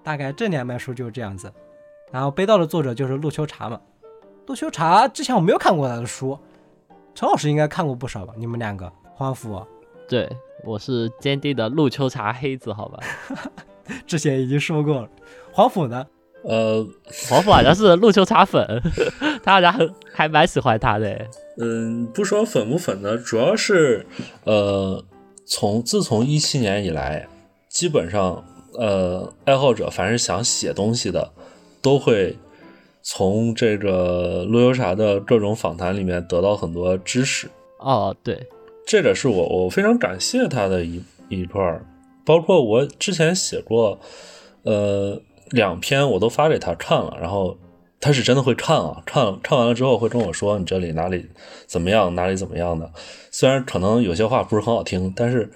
[0.03, 1.51] 大概这两本书就是这样子。
[2.11, 3.81] 然后被盗的作者就是陆秋茶嘛。
[4.45, 6.37] 陆秋茶之前我没有看过他的书，
[7.15, 8.33] 陈老师应该看过不少吧？
[8.37, 9.65] 你们两个，黄甫，
[10.07, 10.29] 对
[10.63, 12.99] 我是坚定的陆秋茶黑子，好吧？
[14.05, 15.09] 之前已经说过了。
[15.51, 16.05] 黄甫呢？
[16.43, 16.85] 呃，
[17.27, 18.81] 黄甫好像是陆秋茶粉，
[19.43, 21.27] 他好像很还蛮喜欢他的。
[21.57, 24.05] 嗯，不说粉不粉的，主要是，
[24.43, 25.01] 呃，
[25.45, 27.27] 从自从一七年以来，
[27.69, 31.31] 基本上，呃，爱好者凡是想写东西的，
[31.81, 32.37] 都会
[33.01, 37.49] 从这个陆游啥的各种访谈里面得到很多知识。
[37.79, 38.47] 哦，对，
[38.85, 41.85] 这个是我我非常感谢他的一一块儿，
[42.25, 43.97] 包括我之前写过，
[44.63, 47.57] 呃，两篇我都发给他看了，然后。
[48.01, 51.25] 他是真的会看啊，看看完了之后会跟我说你这里哪里
[51.65, 52.91] 怎么样，哪里怎么样的。
[53.31, 55.49] 虽然可能有些话不是很好听，但是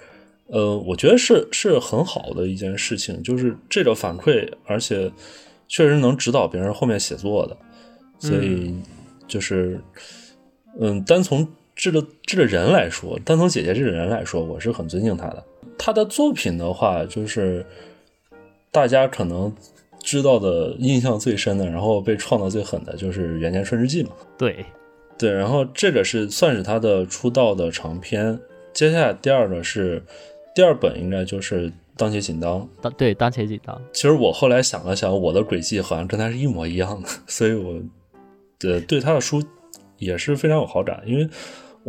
[0.48, 5.12] 呃，我觉得是是很好的一件事情，就是这个反馈，而且
[5.68, 7.56] 确实能指导别人后面写作的。
[8.18, 8.74] 所以
[9.28, 9.80] 就是
[10.80, 15.44] 嗯，单从这个这个人来说，单从姐姐这个人来说，我是很尊敬她的。
[15.78, 17.64] 她的作品的话，就是
[18.72, 19.54] 大家可能。
[20.02, 24.12] 知道的印象最深的，然后被创的最狠的就是《元年春日记》嘛。
[24.36, 24.64] 对，
[25.18, 28.38] 对，然后这个是算是他的出道的长篇。
[28.72, 30.02] 接下来第二个是
[30.54, 32.60] 第二本，应该就是《当前紧当》。
[32.80, 33.80] 当对，当前紧当。
[33.92, 37.80] 其实我后来想了想，我的轨迹好像跟他是一模一样的，所以我
[38.64, 39.42] 呃对他的书
[39.98, 41.28] 也是非常有好感，因为。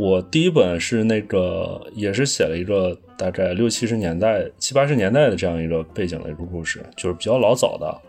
[0.02, 8.02] 我第一本是那个，也是写了一个大概六七十年代、七八十年代的这样一个背景的一个故事，就是比较老早的，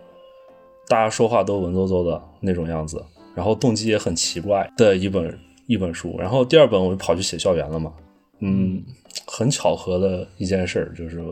[0.88, 6.16] 大家说话都文绉绉的那种样子，然后动机也很奇怪的一本一本书。
[6.18, 7.92] 然后第二本我就跑去写校园了嘛，
[8.40, 8.82] 嗯，
[9.26, 11.22] 很巧合的一件事就是，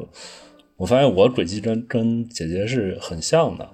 [0.77, 3.67] 我发现我轨迹跟跟姐姐是很像的，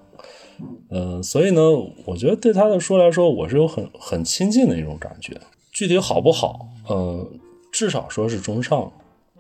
[0.91, 1.61] 嗯，所以呢，
[2.05, 5.37] 我觉得对她的书来说，我是有很很亲近的一种感觉。
[5.77, 6.71] 具体好不好？
[6.89, 7.39] 嗯，
[7.71, 8.91] 至少说是中上。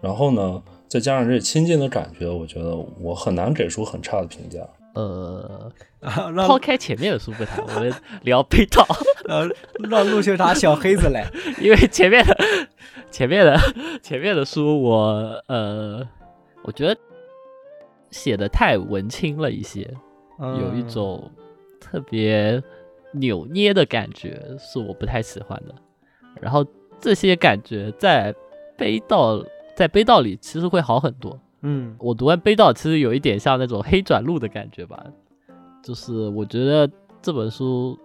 [0.02, 4.60] 然后呢，再加上这亲近的感觉，我觉得我很难给出很差的评价。
[4.92, 5.72] 呃，
[6.46, 7.90] 抛开前面的书不谈，我们
[8.22, 8.86] 聊被套。
[9.26, 9.48] 呃，
[9.88, 11.26] 让陆秀茶小黑子来，
[11.58, 12.36] 因为前面的、
[13.10, 13.58] 前面的、
[14.02, 16.06] 前面的书，我呃，
[16.64, 16.94] 我觉得
[18.10, 19.90] 写的太文青了一些，
[20.38, 21.30] 有一种
[21.80, 22.62] 特别
[23.12, 25.74] 扭捏的感觉，是我不太喜欢的。
[26.40, 26.64] 然后
[26.98, 28.34] 这些感觉在
[28.76, 29.42] 悲道
[29.74, 31.38] 在悲道里其实会好很多。
[31.62, 35.04] 嗯，我读完悲道其实有一点像那种黑转路的感觉吧，
[35.82, 36.88] 就是我觉得
[37.20, 37.98] 这本书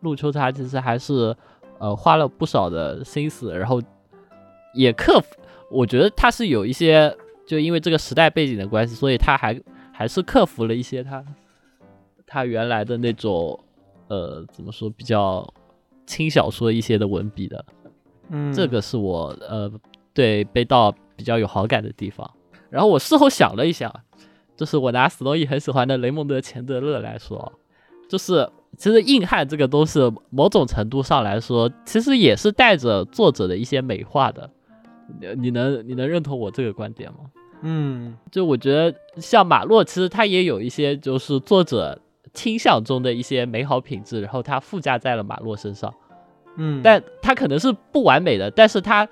[0.00, 1.36] 陆秋茶其实还是
[1.78, 3.80] 呃花了不少的心思，然后
[4.74, 5.36] 也克服。
[5.70, 7.14] 我觉得他是有一些
[7.46, 9.60] 就因为这个时代背景的关系，所以他还
[9.92, 11.24] 还是克服了一些他
[12.26, 13.58] 他原来的那种
[14.08, 15.46] 呃怎么说比较。
[16.08, 17.64] 轻小说一些的文笔的，
[18.30, 19.70] 嗯，这个是我呃
[20.14, 22.28] 对被盗比较有好感的地方。
[22.70, 23.92] 然后我事后想了一下，
[24.56, 27.52] 就是我拿斯洛伊很喜欢的雷蒙德·钱德勒来说，
[28.08, 34.50] 就是其实硬汉这个东西，某种程度上来说，其实也是带着作者的一些美化的。
[35.36, 37.18] 你能你能认同我这个观点吗？
[37.60, 42.00] 嗯，就我觉得像马洛，其实他也有一些就是作者。
[42.38, 45.92] 倾向中的一些美好品质，然后它附加在了马洛身上，
[46.56, 49.08] 嗯，但它可能是不完美的，但是它，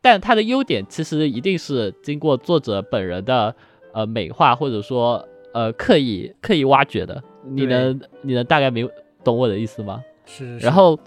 [0.00, 3.54] 但它的优点其实一定是经过作者本人的
[3.92, 7.22] 呃美化或者说呃刻意刻意挖掘的。
[7.44, 8.88] 你能你能大概明
[9.22, 10.02] 懂我的意思吗？
[10.24, 10.56] 是。
[10.58, 10.98] 然后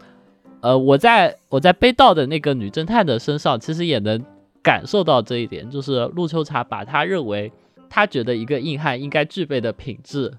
[0.61, 4.23] 呃我在我在被盗的那个女侦探的身上，其实也能
[4.61, 7.51] 感受到这一点，就是陆秋茶把他认为
[7.89, 10.31] 他觉得一个硬汉应该具备的品质。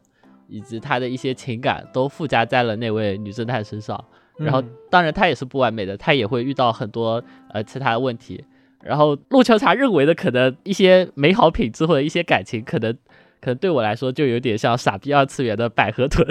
[0.48, 4.02] 以及他的一些情感都附加在了那位女侦探身上，
[4.36, 8.44] 然后当然他也是不完美的，他也会遇到很多呃其他的问题。
[8.82, 12.92] 然后陆秋茶认为的可能一些美好品质或者一些感情，可能
[13.40, 16.26] 可能对我来说就有点像傻逼二次元的百合臀，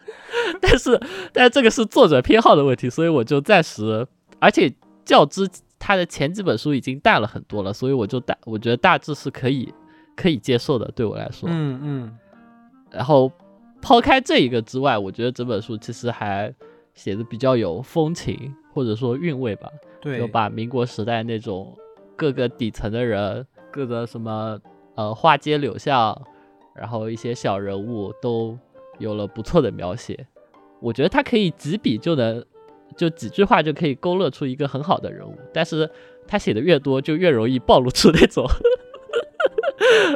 [0.60, 1.00] 但是
[1.32, 4.06] 但是这个是作者偏好的问题，所以我就暂时，
[4.38, 4.72] 而且
[5.04, 9.72] 较之他的前几本书已经淡了很多了，所以我就大我觉得大致是可以。
[10.16, 11.48] 可以接受的，对我来说。
[11.50, 12.18] 嗯嗯，
[12.90, 13.32] 然后
[13.80, 16.52] 抛开这一个之外，我觉得整本书其实还
[16.94, 19.68] 写的比较有风情，或者说韵味吧。
[20.00, 21.76] 对，就把民国时代那种
[22.16, 24.58] 各个底层的人，各个什么
[24.94, 26.18] 呃花街柳巷，
[26.74, 28.58] 然后一些小人物都
[28.98, 30.26] 有了不错的描写。
[30.80, 32.42] 我觉得他可以几笔就能，
[32.96, 35.90] 就几句话就可以勾勒出一个很好的人物，但是
[36.26, 38.46] 他写的越多，就越容易暴露出那种，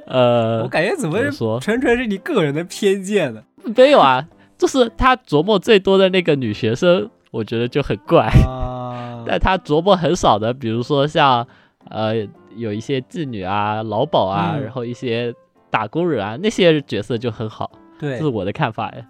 [0.07, 3.45] 呃，我感觉怎么怎么说纯纯是你个人的偏见呢？
[3.77, 4.27] 没有啊，
[4.59, 8.27] 就是他琢磨最多的那个女学生，我觉得就很怪。
[8.47, 11.47] 啊， 但他琢磨很少的，比如说像
[11.91, 12.15] 呃
[12.57, 15.35] 有一些妓女啊、劳保啊，嗯然后一些
[15.71, 19.07] 打工人啊，那些角色就很好，对这是，我的看法呀。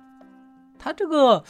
[0.79, 1.43] 他这个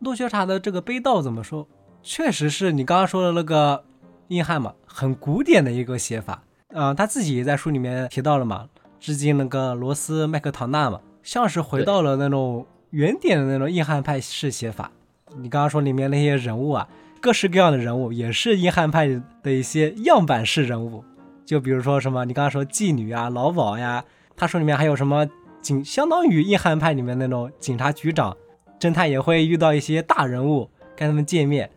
[0.00, 1.66] 陆学茶的这个悲悼怎么说？
[2.02, 3.82] 确实是你刚刚说的那个
[4.28, 6.42] 硬汉嘛，很古典的一个写法。
[6.68, 8.66] 嗯、他自己也在书里面提到了嘛，
[9.00, 14.92] 致敬那个罗斯麦克唐纳嘛，像是回到了那种原点的那种硬汉派式写法。
[15.36, 16.88] 你刚刚说里面那些人物啊，
[17.20, 19.08] 各式各样的人物也是硬汉派
[19.42, 21.04] 的一些样板式人物，
[21.44, 24.04] 就比如说什么你刚刚说妓女啊、劳鸨呀，
[24.36, 25.28] 他说里面还有什么
[25.60, 28.36] 警，相当于硬汉派里面那种警察局长，
[28.78, 31.68] 侦探也会遇到一些大人物，跟他们见面，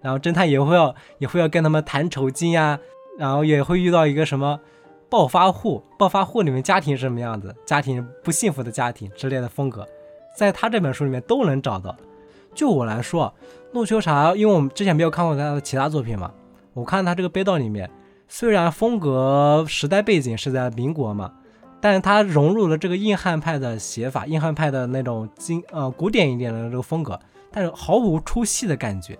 [0.00, 2.80] 然后侦探也会要也会要跟他们谈酬金呀，
[3.18, 4.60] 然后也会遇到一个什么
[5.08, 9.86] 暴发户，暴发户里面家庭是什么样子，家庭不幸福的家庭之类的风格，
[10.36, 11.96] 在他这本书里面都能找到。
[12.54, 13.32] 就我来说，
[13.72, 16.32] 陆秋茶，因为我们之前没有看过他的其他作品嘛，
[16.72, 17.90] 我看他这个悲悼里面，
[18.28, 21.32] 虽然风格时代背景是在民国嘛，
[21.80, 27.18] 但是它融入了这个硬汉派的写法，硬汉派的那种经呃古典一点的这个风格，
[27.52, 29.18] 但是毫无出戏的感觉。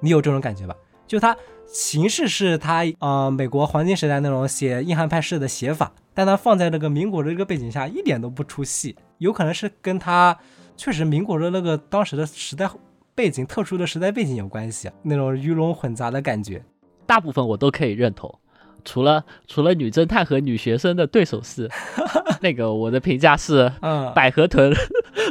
[0.00, 0.74] 你有这种感觉吧？
[1.06, 1.36] 就它
[1.66, 10.36] 形式是它呃美国黄金时代那种写硬汉派式的写法，但它放在那个民国的这个背景下一点都不出戏，有可能是跟它
[10.76, 12.68] 确实民国的那个当时的时代
[13.14, 16.62] 背景特殊的时代背景有关系，那种鱼龙混杂的感觉。
[17.06, 18.38] 大部分我都可以认同，
[18.84, 21.68] 除了除了女侦探和女学生的对手戏，
[22.40, 24.72] 那个我的评价是嗯，百合臀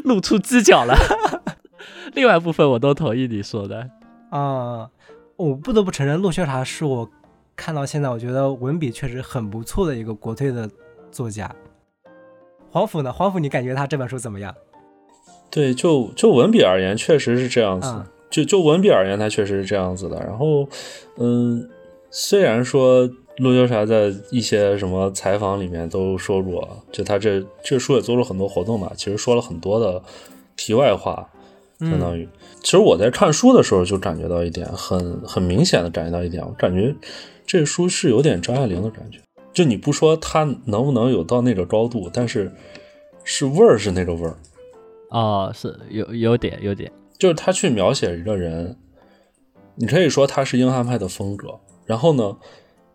[0.04, 0.96] 露出犄角了。
[2.14, 3.90] 另外部分我都同意你说的，
[4.30, 4.88] 啊、
[5.36, 7.10] 我不得不承认，陆秀茶是我
[7.56, 10.70] 看到现在我觉得文笔确实很不错的一个国粹的
[11.12, 11.54] 作家。
[12.72, 13.12] 黄甫呢？
[13.12, 14.54] 黄甫，你感觉他这本书怎么样？
[15.50, 17.88] 对，就就文笔而言，确实是这样子。
[17.90, 20.20] 嗯就就文笔而言，他确实是这样子的。
[20.22, 20.68] 然后，
[21.18, 21.70] 嗯，
[22.10, 30.02] 虽然说陆秀茶在一些什么采访里面都说过，就他这这书也做了很多活动嘛，其实说了很多的
[30.56, 31.30] 题外话，
[31.82, 32.28] 相当于。
[32.64, 36.96] 其实我在看书的时候就感觉到一点，很很明显的感觉到一点，我感觉
[37.46, 39.20] 这书是有点张爱玲的感觉。
[39.54, 42.50] 就你不说它能不能有到那个高度，但是
[43.26, 44.38] 是味儿是那个味儿。
[45.10, 48.76] 哦，是有有点有点，就是他去描写一个人，
[49.76, 51.60] 你可以说他是硬汉派的风格。
[51.86, 52.36] 然后呢，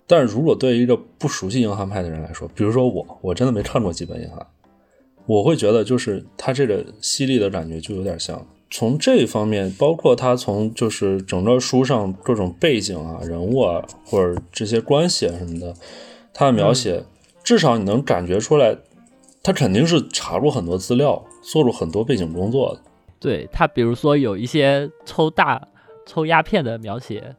[0.07, 4.45] 但是如果对于一个不熟悉硬汉派的人来说，比如说我，我真的没看过几本硬汉，
[5.27, 8.45] 我会觉得就是他这个犀利的感觉就有点像。
[8.71, 15.75] 从这一方面，包括他从就是整个书上各种背景啊、人物啊，或者这些关系啊什么的，
[16.35, 17.03] 他的描写，
[17.43, 18.77] 至少你能感觉出来，
[19.43, 22.81] 他肯定是查过很多资料，做过很多背景工作的。
[23.19, 25.67] 对他，比如说有一些抽大
[26.07, 27.35] 抽鸦片的描写，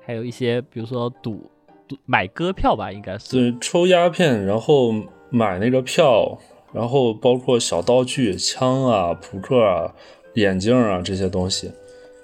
[0.00, 1.50] 还有一些比如说赌
[1.86, 4.90] 赌买歌票吧，应该是对，抽鸦片，然后
[5.28, 6.38] 买那个票，
[6.72, 9.94] 然后包括小道具、枪啊、扑克啊、
[10.34, 11.70] 眼镜啊这些东西，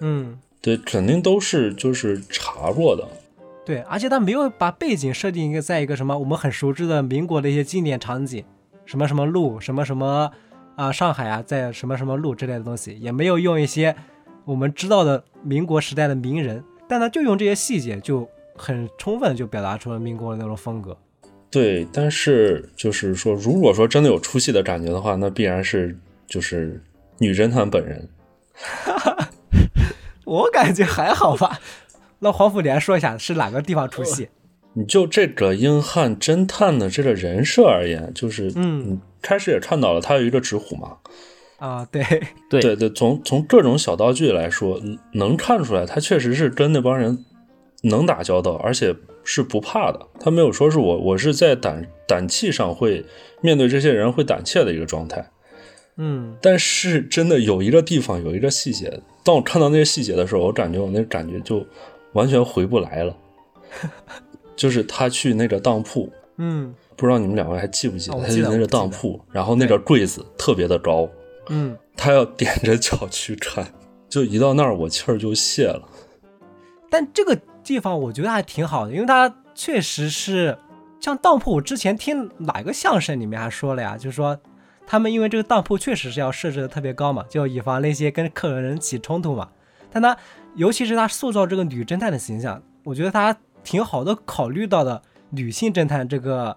[0.00, 3.06] 嗯，对，肯定都是就是查过的。
[3.64, 8.42] 对，而且他没有把背景设定一个在一个什么我们很熟知的民国的一些经典场景，
[8.86, 10.30] 什么什么路，什么什么
[10.74, 13.94] 啊、上海啊，在什么什么路之类的东西，也没有用一些
[14.44, 20.96] 我们知道的民国时代的名人，但他就用这些细节，就很充分地就表达出了民国的那种风格。
[21.50, 25.94] 对，但是就是说，如果说真的有出戏的感觉的话，那必然是
[26.26, 26.80] 就是
[27.18, 28.08] 女侦探本人。
[30.24, 31.60] 我感觉还好吧。
[32.20, 34.28] 那黄甫连说一下是哪个地方出戏？
[34.74, 40.98] 你就这个英汉侦探的这个人设而言，就是嗯开始也看到了，他有一个纸虎嘛，
[41.58, 42.04] 啊，对，
[42.50, 47.24] 对对对，从从各种小道具来说，嗯能看出来他确实是跟那帮人
[47.82, 48.94] 能打交道，而且
[49.24, 50.06] 是不怕的。
[50.20, 53.04] 他没有说是我我是在胆胆气上会
[53.40, 55.28] 面对这些人会胆怯的一个状态。
[55.98, 61.66] 嗯，但是真的有一个地方有一个细节，当我看到那些细节的时候，我感觉我那感觉就
[62.12, 63.16] 完全回不来了。
[64.56, 68.16] 就是他去那个当铺，嗯，不知道你们两位还记不记得？
[68.16, 71.08] 哦记得他去那个当铺，然后那个柜子特别的高，
[71.48, 73.66] 嗯，他要踮着脚去看，
[74.08, 75.82] 就一到那儿我气儿就泄了。
[76.90, 80.56] 但这个地方我觉得还挺好的，因为它确实是
[81.00, 81.52] 像当铺。
[81.52, 84.36] 我之前听哪个相声里面还说了呀，就是说
[84.90, 89.50] 他们因为这个当铺确实是要设置的特别高嘛，就以防那些跟客人起冲突嘛。
[89.92, 90.16] 但他
[90.56, 96.56] 尤其是他塑造这个女侦探的形象，我觉得他挺好的考虑到的女性侦探这个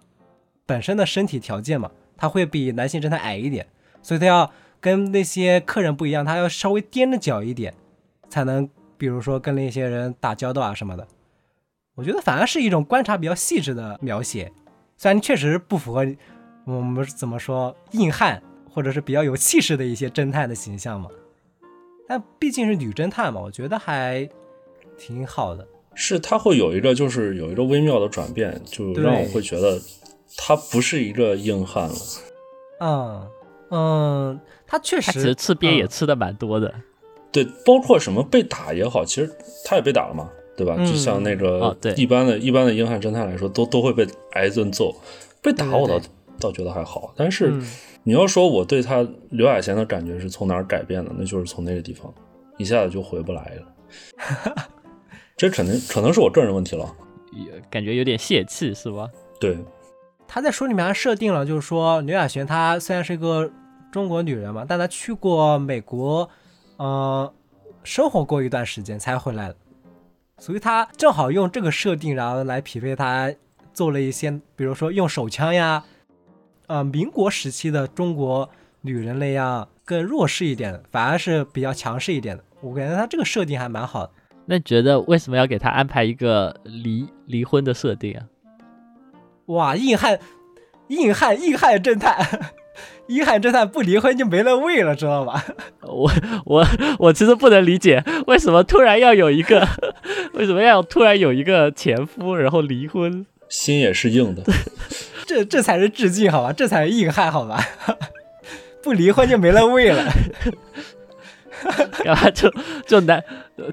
[0.66, 3.68] 本身的身体条件嘛，他会比男性侦探矮一点，
[4.02, 7.74] 所以他要跟那些客人不一样，他要稍微踮着脚一点，
[8.30, 11.06] 才能比如说跟那些人打交道啊什么的。
[11.96, 14.54] 我觉得反而是一种观察比较细致的描写，
[14.96, 16.06] 虽然确实不符合
[16.66, 21.10] 我们怎么说硬汉或者是比较有气势的一些侦探的形象嘛，
[22.08, 24.30] 但毕竟是女侦探嘛，我觉得还
[24.98, 25.68] 挺好的。
[25.94, 29.78] 是他会有一个就是有一个微妙的转变，就让我会觉得
[30.38, 31.96] 他不是一个硬汉了。
[32.80, 33.28] 嗯
[33.72, 36.74] 嗯，他确他其实实吃瘪也嗯吃的蛮多的。
[37.32, 39.30] 对，包括什么被打也好，其实
[39.66, 40.76] 他也被打了嘛，对吧？
[40.78, 44.96] 嗯就像那个一般的、一般的硬汉侦探来说，都都会被挨一顿揍。
[45.42, 46.00] 被打我倒
[46.42, 47.66] 倒觉得还好，但是嗯
[48.04, 52.14] 你要说我对他刘亚贤的感觉是从哪儿改变的，那就是从那个地方，
[52.58, 54.68] 一下子就回不来了。
[55.38, 56.94] 这可能可能是我个人问题了。
[57.32, 59.10] 也感觉有点泄气是吧？
[59.40, 59.58] 对，
[60.28, 63.50] 他在书里面还设定了，就是说刘亚璇她虽然是一个
[63.90, 66.30] 中国女人嘛，但她去过美国，
[66.76, 67.34] 呃，
[67.84, 69.56] 生活过一段时间才回来的，
[70.40, 73.34] 所以她正好用这个设定，然后来匹配她
[73.74, 75.86] 做了一些，比如说用手枪呀，
[76.72, 78.50] 呃，民国时期的中国
[78.80, 82.42] 女人那样更弱势一点的，反而是比较强势一点的。
[82.62, 84.12] 我感觉他这个设定还蛮好的。
[84.46, 88.24] 那你觉得为什么要给他安排一个离离婚的设定啊？
[89.48, 90.18] 哇，硬汉，
[90.88, 92.26] 硬汉，硬汉侦探，
[93.08, 95.44] 硬汉侦探不离婚就没了味了，知道吧？
[95.82, 96.10] 我
[96.46, 96.66] 我
[97.00, 99.68] 我其实不能理解为什么突然要有一个，
[100.36, 103.26] 为什么要突然有一个前夫然后离婚？
[103.50, 104.44] 心也是硬的。
[105.34, 106.52] 这这才是致敬好吧？
[106.52, 107.64] 这才是硬汉好吧？
[108.84, 110.04] 不离婚就没了味了。
[112.04, 112.52] 然 后就
[112.88, 113.24] 就男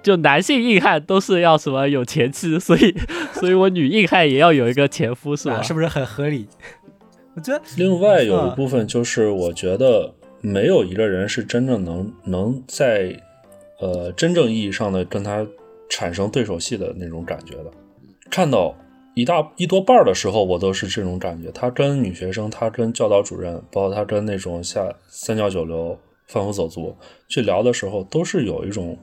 [0.03, 2.95] 就男性硬汉都是要什么有前妻，所以
[3.33, 5.57] 所以我女硬汉也要有一个前夫是吧？
[5.57, 6.47] 啊，是不是很合理？
[7.35, 13.19] 我觉得另外有一嗯部分就是，我觉得没有一个人是真正能能在
[13.81, 15.47] 呃真正意义上的跟他
[15.89, 17.71] 产生对手戏的那种感觉的。
[18.31, 18.77] 看到
[19.19, 21.51] 一大一多半儿的时候，我都是这种感觉。
[21.51, 25.99] 他跟女学生，他跟教导主任，包括他跟那种下三教九流、
[26.29, 26.97] 贩夫走卒
[27.27, 28.97] 去聊的时候，都是有一种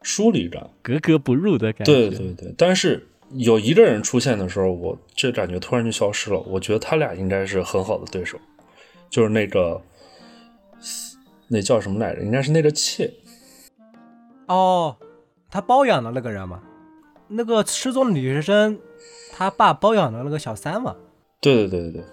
[0.00, 0.66] 疏离感。
[0.80, 1.92] 格格不入的感觉。
[1.92, 6.40] 对对对，但是有一个人出现的时候，我这感觉突然就消失了。
[6.46, 8.38] 我觉得他俩应该是很好的对手，
[9.10, 9.78] 就是那个
[11.46, 12.22] 那叫什么来着？
[12.22, 13.12] 应该是那个妾。
[14.46, 14.96] 哦，
[15.50, 16.62] 他包养的那个人嘛，
[17.28, 18.78] 那个失踪的女学生，
[19.38, 20.96] 他爸包养的那个小三嘛。
[21.40, 22.04] 对对对对对，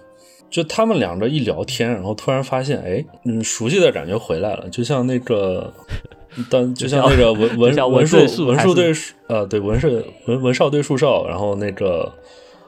[0.48, 5.72] 就他们两个一聊天，然后突然发现，哎，嗯，熟悉的感觉回来了，就像那个。
[6.50, 8.92] 当就像那个文 文文树文对树对
[9.26, 12.12] 呃对文是文文少对树少，然后那个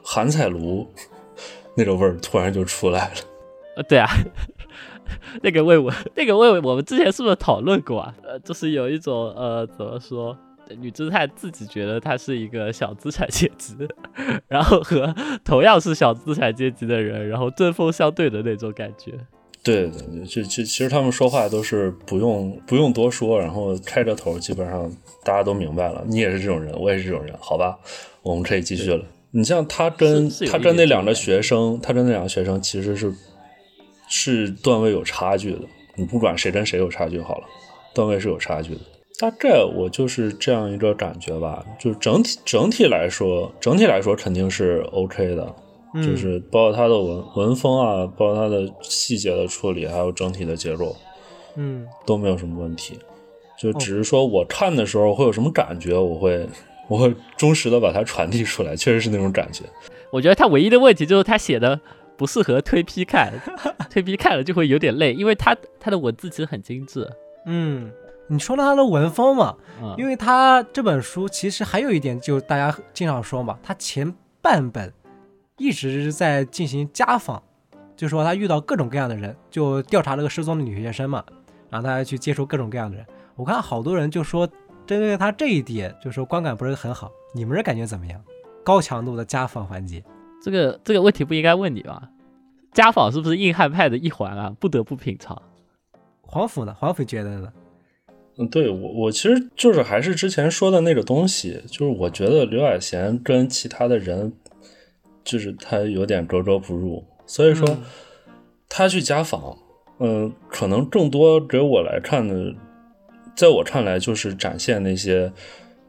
[0.03, 0.87] 韩彩炉
[1.75, 3.13] 那个味儿突然就出来了。
[3.75, 4.09] 呃，对啊，
[5.43, 8.15] 那个为我那个为我们之前是不是讨论过啊？
[8.23, 10.35] 呃，就是有一种呃，怎么说，
[10.79, 13.75] 女侦探自己觉得她是一个小资产阶级，
[14.47, 15.13] 然后和
[15.43, 19.13] 同样是小资产阶级的人，然后针锋相对的那种感觉。
[19.61, 24.89] 对对对，就就其实他们说话都是不用不用多说，然后开着头，基本上
[25.23, 26.01] 大家都明白了。
[26.07, 27.77] 你也是这种人，我也是这种人，好吧？
[28.21, 29.03] 我们可以继续了。
[29.31, 33.13] 你像他跟他跟那两个学生，他跟那两个学生其实是
[34.07, 35.59] 是段位有差距的。
[35.95, 37.47] 你不管谁跟谁有差距好了，
[37.93, 38.81] 段位是有差距的。
[39.19, 45.55] 大概我就是这样一个感觉吧，就整体整体来说，整体来说肯定是 OK 的。
[45.93, 50.95] 嗯就是包括它的文文风啊，包括它的细节的处理，还有整体的结构
[51.55, 52.99] 嗯，都没有什么问题。
[53.57, 56.47] 就只是说我看的时候会有什么感觉，我会
[56.87, 59.65] 我会忠实的把它传递出来，确实是那种感觉。
[60.11, 61.79] 我觉得他唯一的问题就是他写的
[62.15, 63.33] 不适合推批看，
[63.89, 67.09] 推批看了就会有点累，因为他他的文字其实很精致。
[67.47, 67.91] 嗯，
[68.29, 74.93] 你说到他的文风嘛，嗯，因为他这本书其实还有一点，就是大家经常说嘛，他前半本
[75.57, 77.41] 一直是在进行家访，
[77.95, 81.23] 就说他遇到各种各样的人，就调查那个失踪的女学生嘛，
[81.69, 83.05] 然后他去接触各种各样的人。
[83.35, 84.47] 我看好多人就说，
[84.85, 87.11] 针对他这一点，就说观感不是很好。
[87.33, 88.21] 你们这感觉怎么样？
[88.63, 90.03] 高强度的家访环节，
[90.43, 92.09] 这个这个问题不应该问你吧？
[92.73, 94.53] 家访是不是硬汉派的一环啊？
[94.59, 95.41] 不得不品尝。
[96.21, 96.75] 黄甫呢？
[96.77, 97.51] 黄甫觉得呢？
[98.39, 104.31] 嗯，对我我其实就是还是之前说的那个东西，就是我觉得刘亚贤跟其他的人，
[105.25, 107.83] 就是他有点格格不入，所以说嗯
[108.69, 109.57] 他去家访，
[109.99, 112.55] 嗯、可能更多给我来看的，
[113.35, 115.29] 在我看来就是展现那些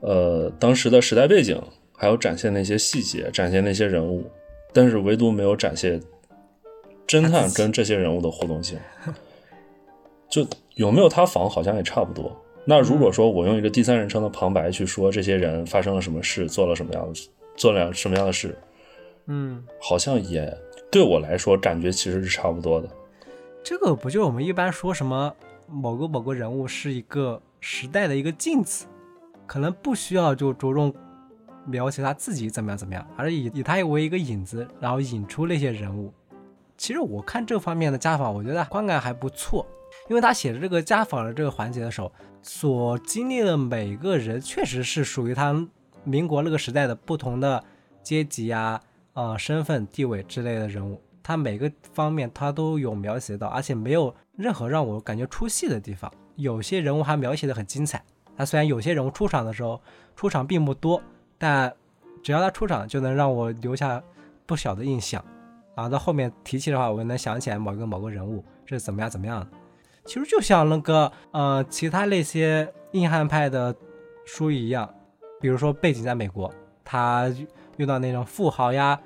[0.00, 1.56] 呃当时的时代背景，
[1.96, 4.24] 还有展现那些细节，展现那些人物，
[4.72, 6.00] 但是唯独没有展现
[7.06, 8.76] 侦探跟这些人物的互动性。
[10.30, 10.46] 就
[10.80, 12.34] 有没有他仿好像也差不多。
[12.64, 18.56] 那如果说我用一个第三人称的旁白去说这些人发生了什么事，做了什么样子做了什么样的事，
[19.26, 20.56] 嗯，好像也
[20.90, 22.88] 对我来说感觉其实是差不多的。
[23.62, 25.30] 这个不就我们一般说什么
[25.68, 28.86] 某个某个人物是一个时代的一个镜子，
[29.46, 30.94] 可能不需要就着重
[31.66, 36.10] 描写他自己怎么样怎么样，而是以以他为一个引子，然后引出那些人物。
[36.78, 39.66] 其实我看这方面的家访，我觉得观感还不错，
[40.10, 45.54] 因为他写的这个家访的这个环节的时候，所经历的每个人确实是属于他
[46.02, 47.62] 民国那个时代的不同的
[48.02, 48.80] 阶级啊、
[49.14, 56.12] 呃身份地位之类的人物，他每个方面他都有描写到，而且没有任何让我感觉出戏的地方。
[56.34, 58.04] 有些人物还描写的很精彩，
[58.36, 59.80] 他虽然有些人物出场的时候
[60.16, 61.00] 出场并不多，
[61.38, 61.72] 但
[62.20, 64.02] 只要他出场就能让我留下
[64.44, 65.24] 不小的印象。
[65.76, 69.46] 然后到后面提起的话，我能想起来某个某个人物是怎么样怎么样的。
[70.10, 73.72] 其实就像那个呃其他那些硬汉派的
[74.24, 74.92] 书一样，
[75.40, 76.52] 比如说背景在美国，
[76.84, 77.32] 他
[77.76, 79.00] 遇到那种富豪呀、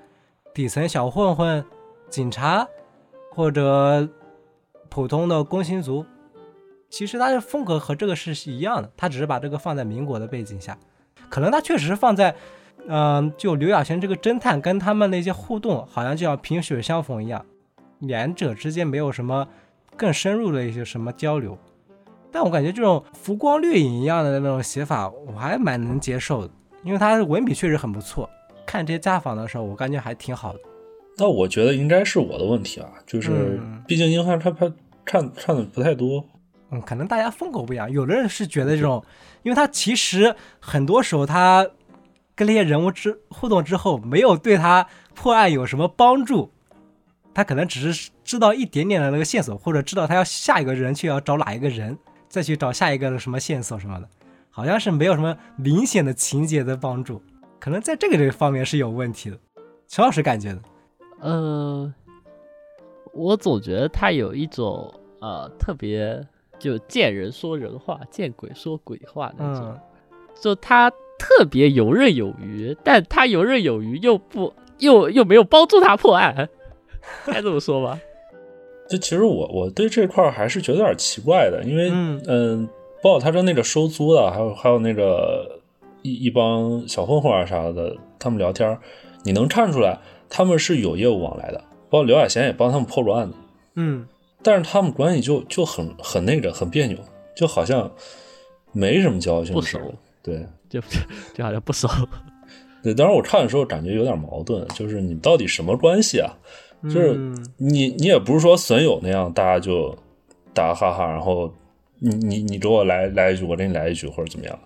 [0.55, 1.63] 底层小混混、
[2.09, 2.67] 警察
[3.31, 4.09] 或者
[4.89, 6.07] 普通的工薪族，
[6.89, 10.79] 其实他的风格和这个是一样的，他只是把这个放在民国的背景下，
[11.29, 12.35] 可能他确实放在，
[12.89, 17.45] 嗯、就刘亚轩这个侦探跟他们那些互动，好像就像萍水相逢一样，
[17.99, 19.47] 两者之间没有什么
[19.97, 21.57] 更深入的一些什么交流。
[22.31, 26.51] 但我感觉这种浮光掠影一样的那种写法，我还蛮能接受的，
[26.83, 28.29] 因为他的文笔确实很不错。
[28.67, 30.59] 看这些家访的时候，我感觉还挺好的。
[31.17, 34.73] 那我觉得应该是我的问题啊，就是嗯毕竟硬汉他他
[35.05, 36.25] 看看的不太多。
[36.71, 39.05] 嗯，可能大家风格不一样，有的人是觉得这种，
[39.45, 41.69] 因为他其实很多时候他
[42.35, 46.51] 跟那些人物之互动之后，没有对他破案有什么帮助，
[47.35, 54.09] 他可能只是知道一点点的那个线索，或者知道他要下一个人去要找哪一个人，再去找下一个什么线索什么的，
[54.51, 57.21] 好像是没有什么明显的情节的帮助，
[57.59, 59.39] 可能在这个这个方面是有问题的。
[59.89, 60.63] 陈老师感觉的，
[61.21, 61.93] 呃，
[63.13, 66.27] 我总觉得他有一种呃特别
[66.59, 69.81] 就见人说人话，见鬼说鬼话那种，嗯，
[70.41, 76.49] 就他特别游刃有余，但他游刃有余又不又又没有帮助他破案，
[77.27, 78.01] 该这么说吧？
[78.89, 82.69] 就其实我我对这块儿还是觉得有点奇怪的，因为嗯嗯，
[83.03, 85.59] 包括他跟那个收租的，还有还有那个
[86.03, 88.79] 一一帮小混混啊啥的，他们聊天，
[89.23, 89.99] 你能看出来
[90.29, 93.37] 他们是有业务往来的，包括刘亚贤也帮他们破过案的，
[93.77, 94.07] 嗯，
[94.43, 96.99] 但是他们关系就就很很那个很别扭，
[97.35, 97.91] 就好像
[98.73, 99.79] 没什么交情不熟。
[100.23, 100.81] 对就
[101.35, 101.89] 就好像不熟。
[102.83, 106.31] 对，当时我看的时候感觉有点矛盾，就是你到底什么关系啊？
[106.85, 109.97] 就是嗯你你也不是说损友那样，大家就
[110.53, 111.53] 打哈哈，然后
[111.99, 114.59] 你你你给我来来一句，我给你来一句，或者怎么样？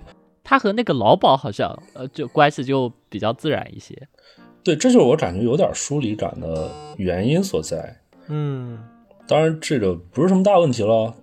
[0.45, 3.95] 他和那个老鸨好像呃就关系就比较自然一些。
[4.62, 7.97] 对，这就是我感觉有点疏离感的原因所在。
[8.29, 8.79] 嗯。
[9.27, 11.14] 当然，这个不是什么大问题了。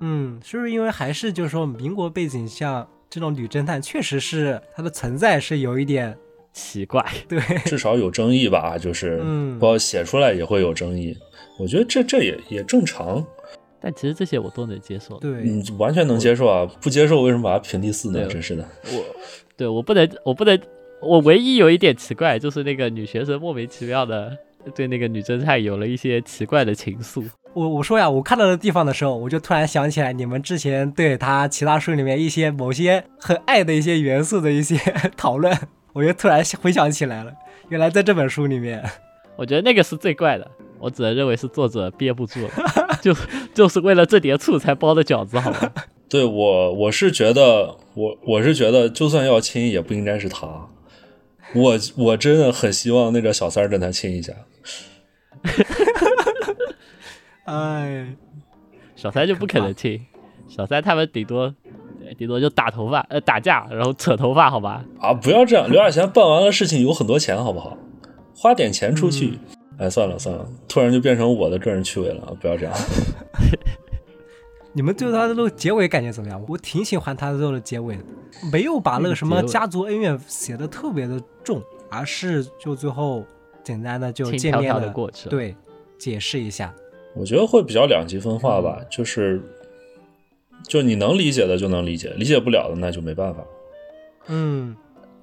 [0.00, 6.18] 嗯，是不是因为还是就是说民国背景下这种女侦探，确实是她的存在是有一点
[6.54, 11.14] 奇怪， 对，至少有争议吧，就是嗯包括写出来也会有争议。
[11.58, 13.22] 我觉得这这也也正常，
[13.80, 15.18] 但其实这些我都能接受。
[15.18, 16.64] 对，嗯，完全能接受啊。
[16.80, 18.26] 不接受为什么把它评第四呢？
[18.26, 18.66] 真是的。
[18.86, 19.04] 我
[19.56, 20.58] 对我不能，我不能，
[21.02, 24.36] 我唯一有一点奇怪，就是那个女学生莫名其妙的
[24.74, 27.24] 对那个女侦探有了一些奇怪的情愫。
[27.52, 34.76] 我我说呀，我看到的地方的时候，我就突然想起来你们之前对他其他书里面一些某些很爱的一些元素的一些
[35.16, 35.56] 讨论，
[35.94, 37.32] 我又突然回想起来了，
[37.70, 38.84] 原来在这本书里面，
[39.36, 42.50] 我觉得那个是最怪的，我只能认为是作者憋不住了，
[43.00, 43.14] 就
[43.54, 45.72] 就是为了这点醋才包的饺子，好吧？
[46.10, 50.68] 对我，我是觉得，我我是觉得，就算要亲，也不应该是他。
[51.54, 54.32] 我我真的很希望那个小三儿跟他亲一下。
[57.44, 58.14] 哎，
[58.96, 60.04] 小三就不可能亲，
[60.48, 61.54] 小三他们顶多
[62.18, 64.84] 顶多就打头发，呃，打架，然后扯头发，好吧？
[65.00, 65.70] 啊，不要这样！
[65.70, 67.76] 刘亚贤办完了事情有很多钱，好不好？
[68.34, 69.38] 花点钱出去，
[69.78, 72.74] 哎，算了算了，突然就变成我的个人趣味了，不要这样。
[74.76, 76.44] 你们对他的那个结尾感觉怎么样？
[76.48, 78.02] 我挺喜欢他的这个结尾的，
[78.52, 83.24] 没有把那个什么家族恩怨写的特别的重，而是就最后
[83.62, 85.54] 简单的就见面的过去，对，
[85.96, 86.74] 解释一下。
[87.14, 89.40] 我觉得会比较两极分化吧，就是
[90.66, 93.44] 就你能理解的就能理解，理解不了的那就没办法。
[94.26, 94.74] 嗯，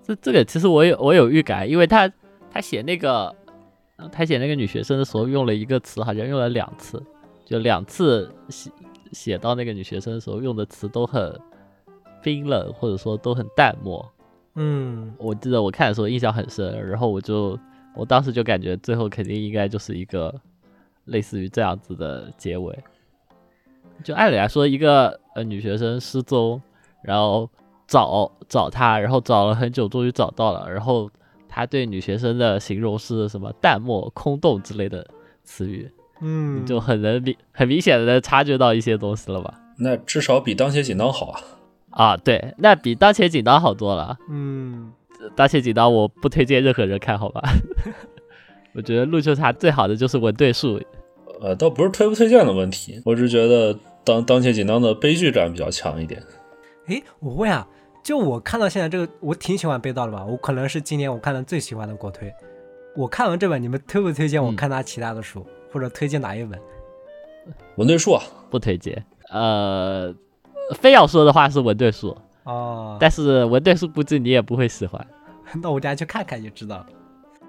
[0.03, 2.11] 这这个其实我有我有预感，因为他
[2.51, 3.35] 他写那个
[4.11, 7.01] 他写那个女学生的时候用了一个词，好像用了两次，
[7.45, 8.71] 就两次写
[9.11, 11.37] 写到那个女学生的时候用的词都很
[12.21, 14.07] 冰冷，或者说都很淡漠。
[14.55, 17.57] 嗯，我记得我看的时候印象很深，然后我就
[17.95, 20.33] 我当时就感觉最后肯定应该就是一个。
[21.05, 22.77] 类似于这样子的结尾，
[24.03, 26.61] 就按理来说，一个呃女学生失踪，
[27.03, 27.49] 然后
[27.87, 31.09] 找找她，然后找了很久，终于找到了，然后
[31.47, 35.05] 他对女学生的形容是什么淡漠、空洞之类的
[35.43, 35.91] 词语，
[36.21, 39.53] 嗯，就很能明很明显的能察觉到一些东西了吧？
[39.77, 41.41] 那至少比当前锦囊好啊！
[41.89, 44.17] 啊，对，那比当前锦囊好多了。
[44.29, 44.93] 嗯，
[45.35, 47.41] 当前锦囊我不推荐任何人看好吧？
[48.73, 50.79] 我觉得陆秋茶最好的就是稳对数，
[51.41, 56.21] 呃，倒不是推不推荐的问题，我只是觉得当当前紧张的悲剧感比较强一点。
[56.87, 57.67] 诶，我问啊，
[58.03, 60.25] 就我看到现在这个，我挺喜欢被盗的吧？
[60.25, 62.33] 我可能是今年我看的最喜欢的国推。
[62.95, 66.59] 我看完这本，你们推不推荐我看他其他的书，或者推荐哪一本？
[67.77, 69.05] 文对数啊，不推荐。
[69.29, 70.13] 呃，
[70.75, 75.05] 非要说的话是文对数哦，但是文对数估计你也不会喜欢。
[75.61, 76.87] 那我等下去看看就知道了。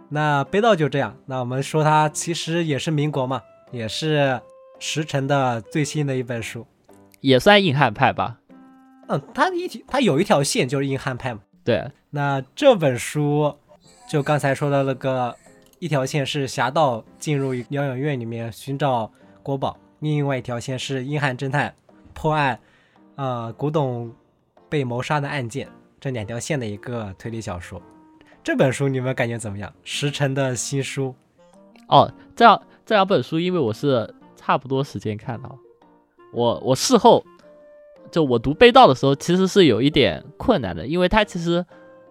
[0.09, 1.16] 那悲道就这样。
[1.26, 3.40] 那我们说他其实也是民国嘛，
[3.72, 4.40] 也是
[4.85, 6.66] 石城的最新的一本书，
[7.20, 8.41] 也算硬汉派吧。
[9.07, 11.41] 嗯，它一他有一条线就是硬汉派嘛。
[11.62, 11.89] 对。
[12.11, 13.57] 那这本书
[14.09, 15.37] 就刚才说的那个
[15.78, 19.09] 一条线是侠盗进入疗养院里面寻找
[19.41, 21.72] 国宝，另外一条线是硬汉侦探
[22.12, 22.59] 破案，
[23.14, 24.12] 呃，古董
[24.68, 25.68] 被谋杀的案件，
[26.01, 27.80] 这两条线的一个推理小说。
[28.43, 29.72] 这本书你们感觉怎么样？
[29.85, 31.14] 石城的新书，
[31.87, 34.12] 哦，这样这两本书，因为我是
[34.45, 35.57] 差不多时间看到，
[36.32, 37.24] 我我事后
[38.11, 41.64] 就我读被盗的时候，其实是有一点困难的，因为它其实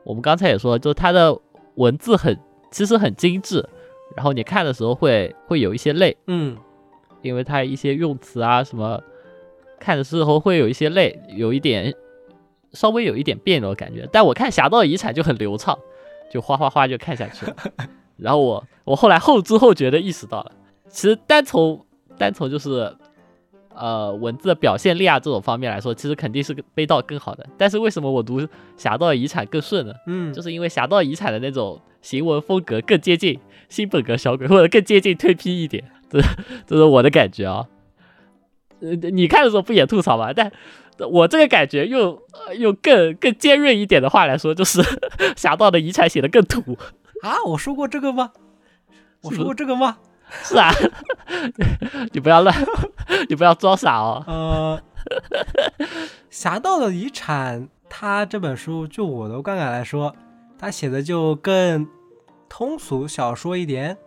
[0.06, 1.38] 我们刚才也说，就它的
[1.76, 2.40] 文字很
[2.72, 3.68] 其实很精致，
[4.16, 6.56] 然后你看的时候会会有一些累，嗯，
[7.22, 9.02] 因为它一些用词啊什么，
[9.80, 11.94] 看的时候会有一些累，有一点
[12.72, 15.78] 稍微有一点别扭的感觉，但我看《侠盗遗产》就很流畅。
[16.32, 17.54] 就哗哗哗就看下去了，
[18.16, 20.54] 然后我我后来后知后觉的意识到了，
[20.88, 21.86] 其实单从
[22.22, 22.96] 单从就是
[23.74, 27.44] 呃文字的表现力啊这种方面来说，其实肯定是悲道更好的。
[27.58, 28.40] 但是为什么我读
[28.78, 29.94] 《侠盗遗产》更顺呢？
[30.06, 36.22] 嗯，就是因为《侠盗遗产》的那种行文风格更接近新本格小鬼，或者更接近推批一点，这
[36.68, 37.66] 这是我的感觉啊。
[38.82, 40.32] 呃，你看的时候不也吐槽吗？
[40.32, 40.52] 但
[41.10, 42.20] 我这个感觉用
[42.60, 44.82] 用更更尖锐一点的话来说，就是
[45.36, 46.78] 侠盗的遗产写的更土
[47.24, 47.42] 啊！
[47.48, 48.32] 我说过这个吗？
[49.24, 49.98] 我说过这个吗？
[50.44, 50.72] 是啊，
[52.12, 52.56] 你不要乱，
[53.30, 54.24] 你不要装傻哦。
[54.28, 54.82] 呃，
[56.30, 60.16] 侠盗的遗产，他这本书就我的观感来说，
[60.58, 61.88] 他写的就更
[62.48, 63.98] 通俗小说一点，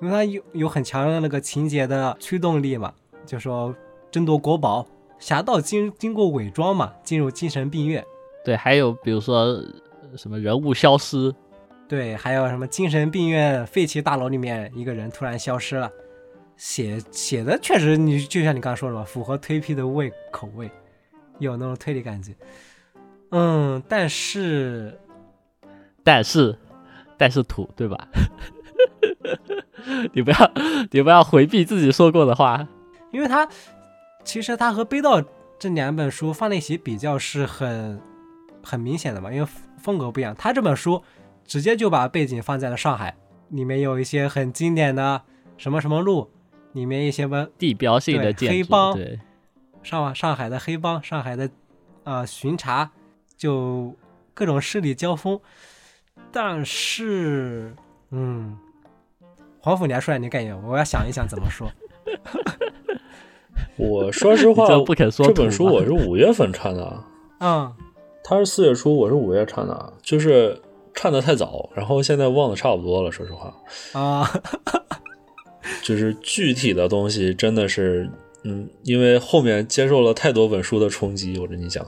[0.00, 2.92] 因为他有有很强的那个情节的驱动力嘛，
[3.26, 3.74] 就说
[4.10, 4.86] 争夺国宝。
[5.18, 8.02] 侠盗经经过伪装嘛，进入精神病院。
[8.42, 9.62] 对，还有比如说
[10.16, 11.30] 什么人物消失，
[11.90, 15.90] 对，还有什么精神病院废弃大楼里面一个人突然消失了，
[16.56, 20.70] 写写的确实，你就像你刚刚说的嘛，符合推批的胃口味，
[21.40, 22.32] 有那种推理感觉。
[23.30, 24.96] 嗯，但是，
[26.04, 26.56] 但是，
[27.18, 28.06] 但是土，对吧？
[30.14, 30.52] 你不要，
[30.92, 32.68] 你不要回避自己说过的话，
[33.10, 33.48] 因为他。
[34.22, 35.20] 其实他和《悲道》
[35.58, 37.98] 这两本书放在一起比较是很
[38.62, 40.32] 很明显的嘛，因为风格不一样。
[40.38, 41.02] 他这本书
[41.50, 43.16] 直接就把背景放在了上海，
[43.48, 45.22] 里面有一些很经典的
[45.56, 46.30] 什么什么路，
[46.74, 49.18] 里面一些文地标性的黑帮，对，
[49.82, 51.50] 上上海的黑帮，上海的
[52.04, 52.92] 呃巡查，
[53.36, 53.92] 就
[54.32, 55.40] 各种势力交锋。
[56.30, 57.74] 但是，
[58.12, 58.56] 嗯，
[59.58, 61.68] 黄甫年说来，你感觉我要想一想怎么说。
[63.76, 67.04] 我说实话， 不肯说这本书我是五月份看的，
[67.40, 67.74] 嗯，
[68.22, 70.56] 他是四月初，我是五月看的，就是
[71.00, 73.10] 看的太早，然后现在忘的差不多了。
[73.10, 73.56] 说实话，
[73.98, 74.30] 啊，
[75.82, 78.06] 就是具体的东西真的是，
[78.44, 81.82] 嗯，因为后面接受了太多本书的冲击，我跟你讲，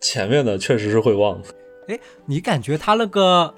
[0.00, 1.40] 前面的确实是会忘。
[1.86, 3.54] 哎，你感觉他那个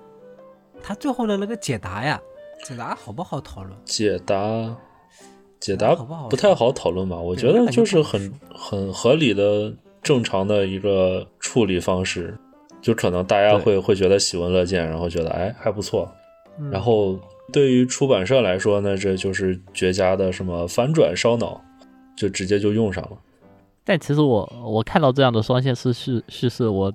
[0.82, 2.20] 他最后的那个解答呀，
[2.62, 3.74] 解答好不好讨论？
[3.86, 4.76] 解答
[5.58, 5.94] 解答
[6.28, 7.16] 不太好讨论吧？
[7.16, 12.36] 我觉得就是很很合理的、正常的一个处理方式，
[12.80, 16.10] 就可能大家会会觉得喜闻乐见，然后觉得哎还不错。
[16.60, 17.18] 嗯然后
[17.52, 21.60] 对于出版社来说呢，这就是绝佳的什么反转烧脑，
[22.16, 23.18] 就直接就用上了。
[23.84, 26.92] 但其实我我看到这样的双线式叙叙事，我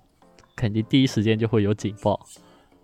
[0.56, 2.20] 肯定第一时间就会有警报，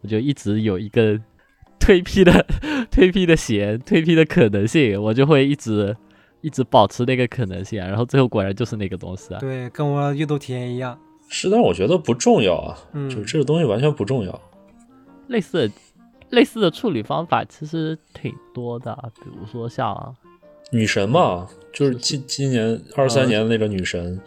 [0.02, 1.20] 我就一直有一个
[1.80, 2.46] 推批的
[2.90, 5.96] 推批的弦，推批的可能性，我就会一直
[6.42, 9.40] 一直保持那个可能性啊，然后最后果然就是那个东西啊。
[9.40, 10.98] 对，跟我阅读体验一样。
[11.30, 14.42] 是，但我觉得不重要啊，嗯就是这个东西完全不重要。
[15.28, 15.74] 类似的
[16.32, 20.16] 类似的处理方法其实挺多的啊，比如说像
[20.72, 24.20] 女神嘛，就是是今今年二三年的那个女神，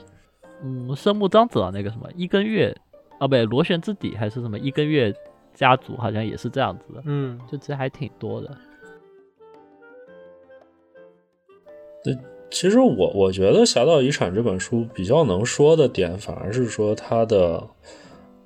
[0.63, 2.73] 嗯生木章子啊那个什么一根月
[3.19, 5.13] 啊不对螺旋之底还是什么一根月
[5.55, 8.57] 家族好像也是这样子的，嗯，就其实还挺多的。
[12.53, 17.67] 其实我我觉得《侠盗遗产》这本书比较能说的点，反而是说它的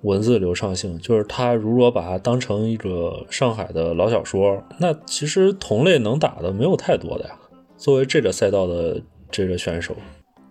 [0.03, 7.37] 文字流畅性，就是它如果把它当成一个上海的老小说，那其实同类能打的没有太多的呀。
[7.77, 9.95] 作为这个赛道的这个选手，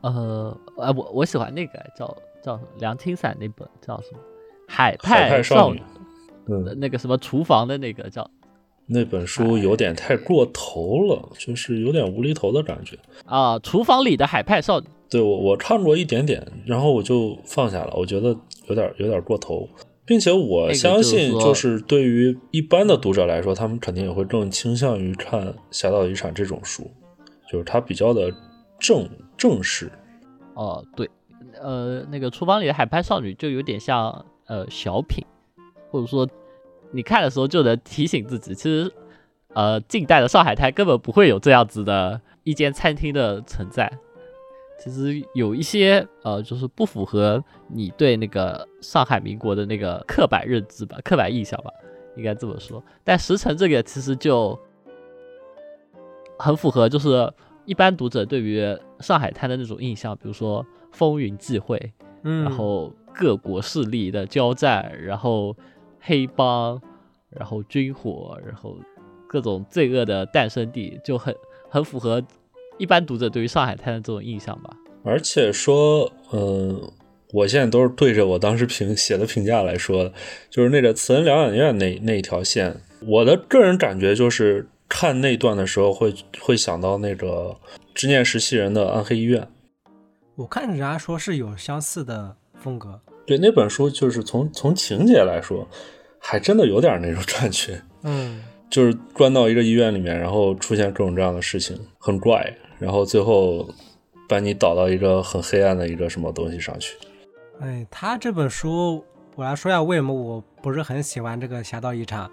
[0.02, 2.06] 呃，哎，我我喜欢那个叫
[2.44, 4.20] 叫什么梁清散那本叫什么
[4.68, 5.82] 海海派少女，
[6.48, 8.30] 嗯，那个什么厨房的那个叫
[8.88, 12.98] 那本书有点太过头了，就是有点无厘头的感觉。
[13.26, 14.88] 啊厨房里的海派少女。
[15.10, 18.36] 对我我看过一点点，然后我就放下了，我觉得
[18.68, 19.68] 有点有点过头，
[20.04, 26.90] 并且我相信，就是说就是对于一般的读者来说，他们肯定也会更倾向于看《侠盗遗产》这种书，
[27.52, 28.32] 就是它比较的
[28.80, 29.08] 正
[29.38, 29.92] 正式。
[30.56, 31.10] 哦，对，
[31.62, 35.24] 呃，那个厨房里的海派少女就有点像呃小品，
[35.92, 36.28] 或者说
[36.96, 38.90] 你看的时候就能提醒自己，其实
[39.54, 43.92] 呃近代的上海滩根本不会有这样子的一间餐厅的存在。
[44.78, 51.72] 其实有一些呃，就是不符合你对那个上海民国的那个刻板认知吧、刻板印象吧，
[52.16, 52.84] 应该这么说。
[53.04, 54.58] 但石城这个其实就
[56.38, 57.32] 很符合，就是
[57.64, 61.94] 一般读者对于上海滩的那种印象，比如说风云际会，
[62.24, 65.56] 嗯，然后各国势力的交战，然后
[66.06, 66.80] 黑帮，
[67.30, 68.78] 然后军火，然后
[69.28, 71.36] 各种罪恶的诞生地，就很
[71.68, 72.24] 很符合
[72.78, 74.70] 一般读者对于上海滩的这种印象吧。
[75.04, 76.80] 而且说，嗯、
[77.34, 80.14] 我现在都是对着我当时评写的评价来说的，
[80.50, 87.56] 就是那个慈恩疗养院那那一条线，我的个人感觉就是看那段的时候会会想到那个
[87.94, 89.48] 执念石系人的暗黑医院。
[90.36, 93.02] 我看人家说是有相似的风格。
[93.26, 95.68] 对那本书，就是从从情节来说，
[96.20, 103.68] 还真的有点那种感觉，嗯，就是关到一个医院里面，然后出现各种各样的事情，很怪，然后最后
[104.30, 106.96] 把你导到一个很黑暗的一个什么东西上去。
[107.62, 109.04] 哎，他这本书，
[109.36, 112.26] 我来说一下为什么我不是很喜欢这个《侠盗遗产》。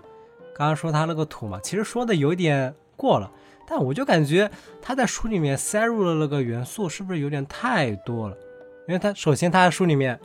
[0.55, 3.30] 刚刚说他那个土嘛，其实说的有点过了，
[3.66, 4.51] 但我就感觉
[4.82, 8.36] 他在书里面塞入的那个元素是不是有点太多了？
[8.88, 10.18] 因为他首先他在书里面，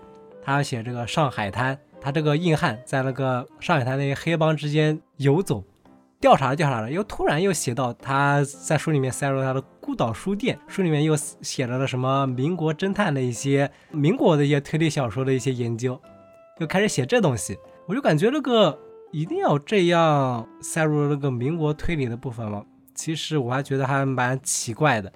[0.48, 5.62] 他要写这个上海滩，他这个硬汉在那个上海滩那些黑帮之间游走，
[6.22, 16.00] 调查调查着，又突然又写到他在书里面塞入他的孤岛书店，书里面又写了了什么民国侦探的一些民国的一些推理小说的一些研究，
[16.60, 18.80] 又开始写这东西，我就感觉那个
[19.12, 22.64] 一定要这样塞入那个民国推理的部分吗？
[22.96, 25.12] 其实我还觉得还蛮奇怪的。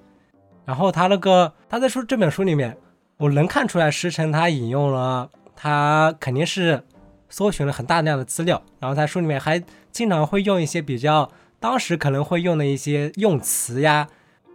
[0.66, 2.78] 然后他那个他在书这本书里面，
[3.22, 6.84] 我能看出来石晨他引用了他肯定是
[7.30, 14.08] 搜寻了很大量的资料，然后在书里面还经常会用一些比较当时可能会用的一些用词呀，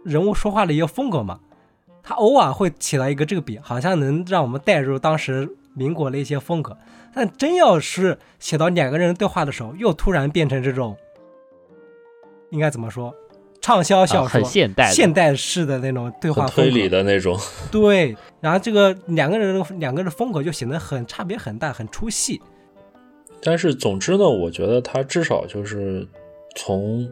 [0.03, 1.39] 人物说话的一个风格嘛，
[2.03, 6.77] 他偶尔会起到一个这个笔，好像能让我们带入当时民国的一些风格。
[7.13, 10.97] 但真要是写到两个人对话的时候，又突然变成这种，
[12.49, 13.15] 应该怎么说？
[13.67, 17.37] 畅销小说、啊很现代现代式的那种对话推风格理的那种，
[17.69, 22.41] 对，然后这个两个人的两个人的风格就显得很差别很大，很出戏。
[23.41, 26.07] 但是总之呢，我觉得他至少就是
[26.55, 27.11] 从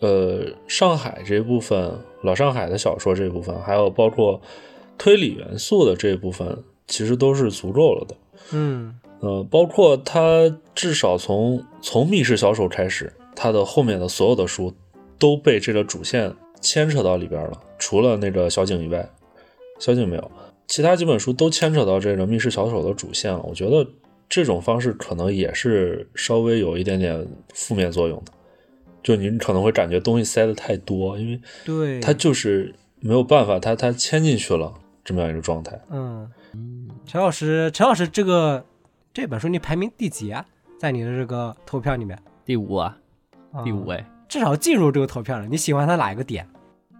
[0.00, 4.40] 呃上海这部分老上海的小说这部分，还有包括
[4.96, 8.16] 推理元素的这一部分，其实都是足够了的。
[8.52, 14.72] 嗯呃，包括他至少从从密室小手开始，他的后面的所有的书
[15.18, 19.08] 都被这个主线牵扯到里边了，除了那个小景以外，
[19.78, 20.30] 小景没有，
[20.66, 23.40] 其他几本书都牵扯到这个密室小手的主线了。
[23.42, 23.86] 我觉得
[24.28, 28.32] 这种方式可能也是稍微有一点点负面作用的，
[29.02, 34.72] 就你可能会感觉东西塞的太多，因为对，它就是没有办法，它它牵进去了
[35.04, 35.78] 这么样一个状态。
[35.90, 36.30] 嗯，
[37.06, 38.64] 陈老师，陈老师这个
[39.12, 40.44] 这本书你排名第几啊？
[40.78, 42.96] 在你的这个投票里面，第五啊，
[43.52, 44.04] 啊第五位，
[44.34, 45.46] 至少进入这个投票了。
[45.46, 46.44] 你喜欢他哪一个点？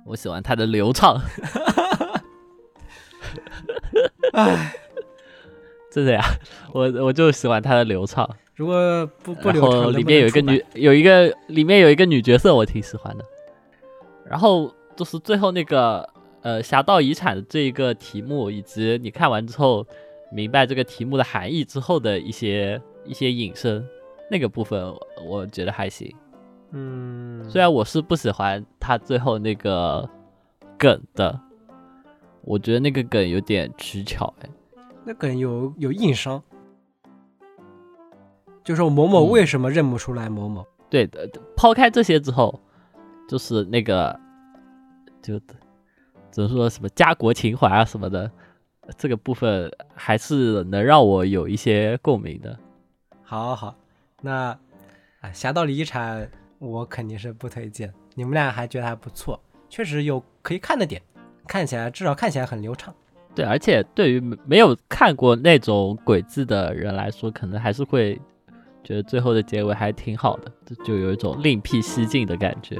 [0.07, 1.20] 我喜欢他的流畅。
[4.35, 4.72] 唉，
[5.91, 6.22] 真的呀，
[6.72, 8.24] 我我就喜欢它的流畅。
[8.55, 13.24] 如果不不然流畅，后里面有一个女，有一个里面有一个女角色，我挺喜欢的。
[14.24, 16.09] 然后就是最后那个
[16.43, 19.85] 呃侠盗遗产的这一个题目，以及你看完之后
[20.30, 23.85] 明白这个题目的含义之后的一些一些引申，
[24.30, 26.14] 那个部分我我觉得还行。
[26.77, 30.09] 嗯，虽然我是不喜欢他最后那个
[30.77, 31.41] 梗的，
[32.43, 34.51] 我觉得那个梗有点取巧哎。
[35.05, 36.43] 那梗有有硬伤，
[38.64, 40.66] 就说某某嗯为什么认不出来某某？
[40.91, 42.61] 对的，抛开这些之后，
[43.29, 44.18] 就是那个，
[45.22, 48.29] 就只能说什么家国情怀啊什么的，
[48.99, 52.59] 这个部分还是能让我有一些共鸣的。
[53.22, 53.77] 好好，
[54.22, 54.59] 那啊，
[55.33, 56.22] 《侠盗遗产》
[56.59, 59.39] 我肯定是不推荐，你们俩还觉得还不错，
[59.69, 61.03] 确实有可以看的点，
[61.47, 62.95] 看起来至少看起来很流畅。
[63.35, 68.19] 对，而且对于没没有看过那种鬼字的人来说，可能还是会
[68.83, 72.79] 觉得最后的结尾还挺好的，就就有一种另辟蹊径的感觉。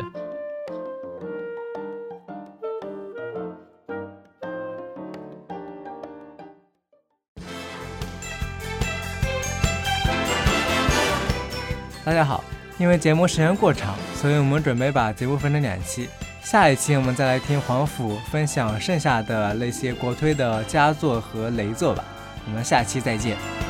[12.05, 12.45] 大家好，
[12.79, 16.09] 因为节目时间过长，所以我们准备把节目分成两期。
[16.43, 22.05] 下一期我们再来听黄甫分享剩下的那些国推的佳作和雷作吧。
[22.47, 23.64] 我们下期再见。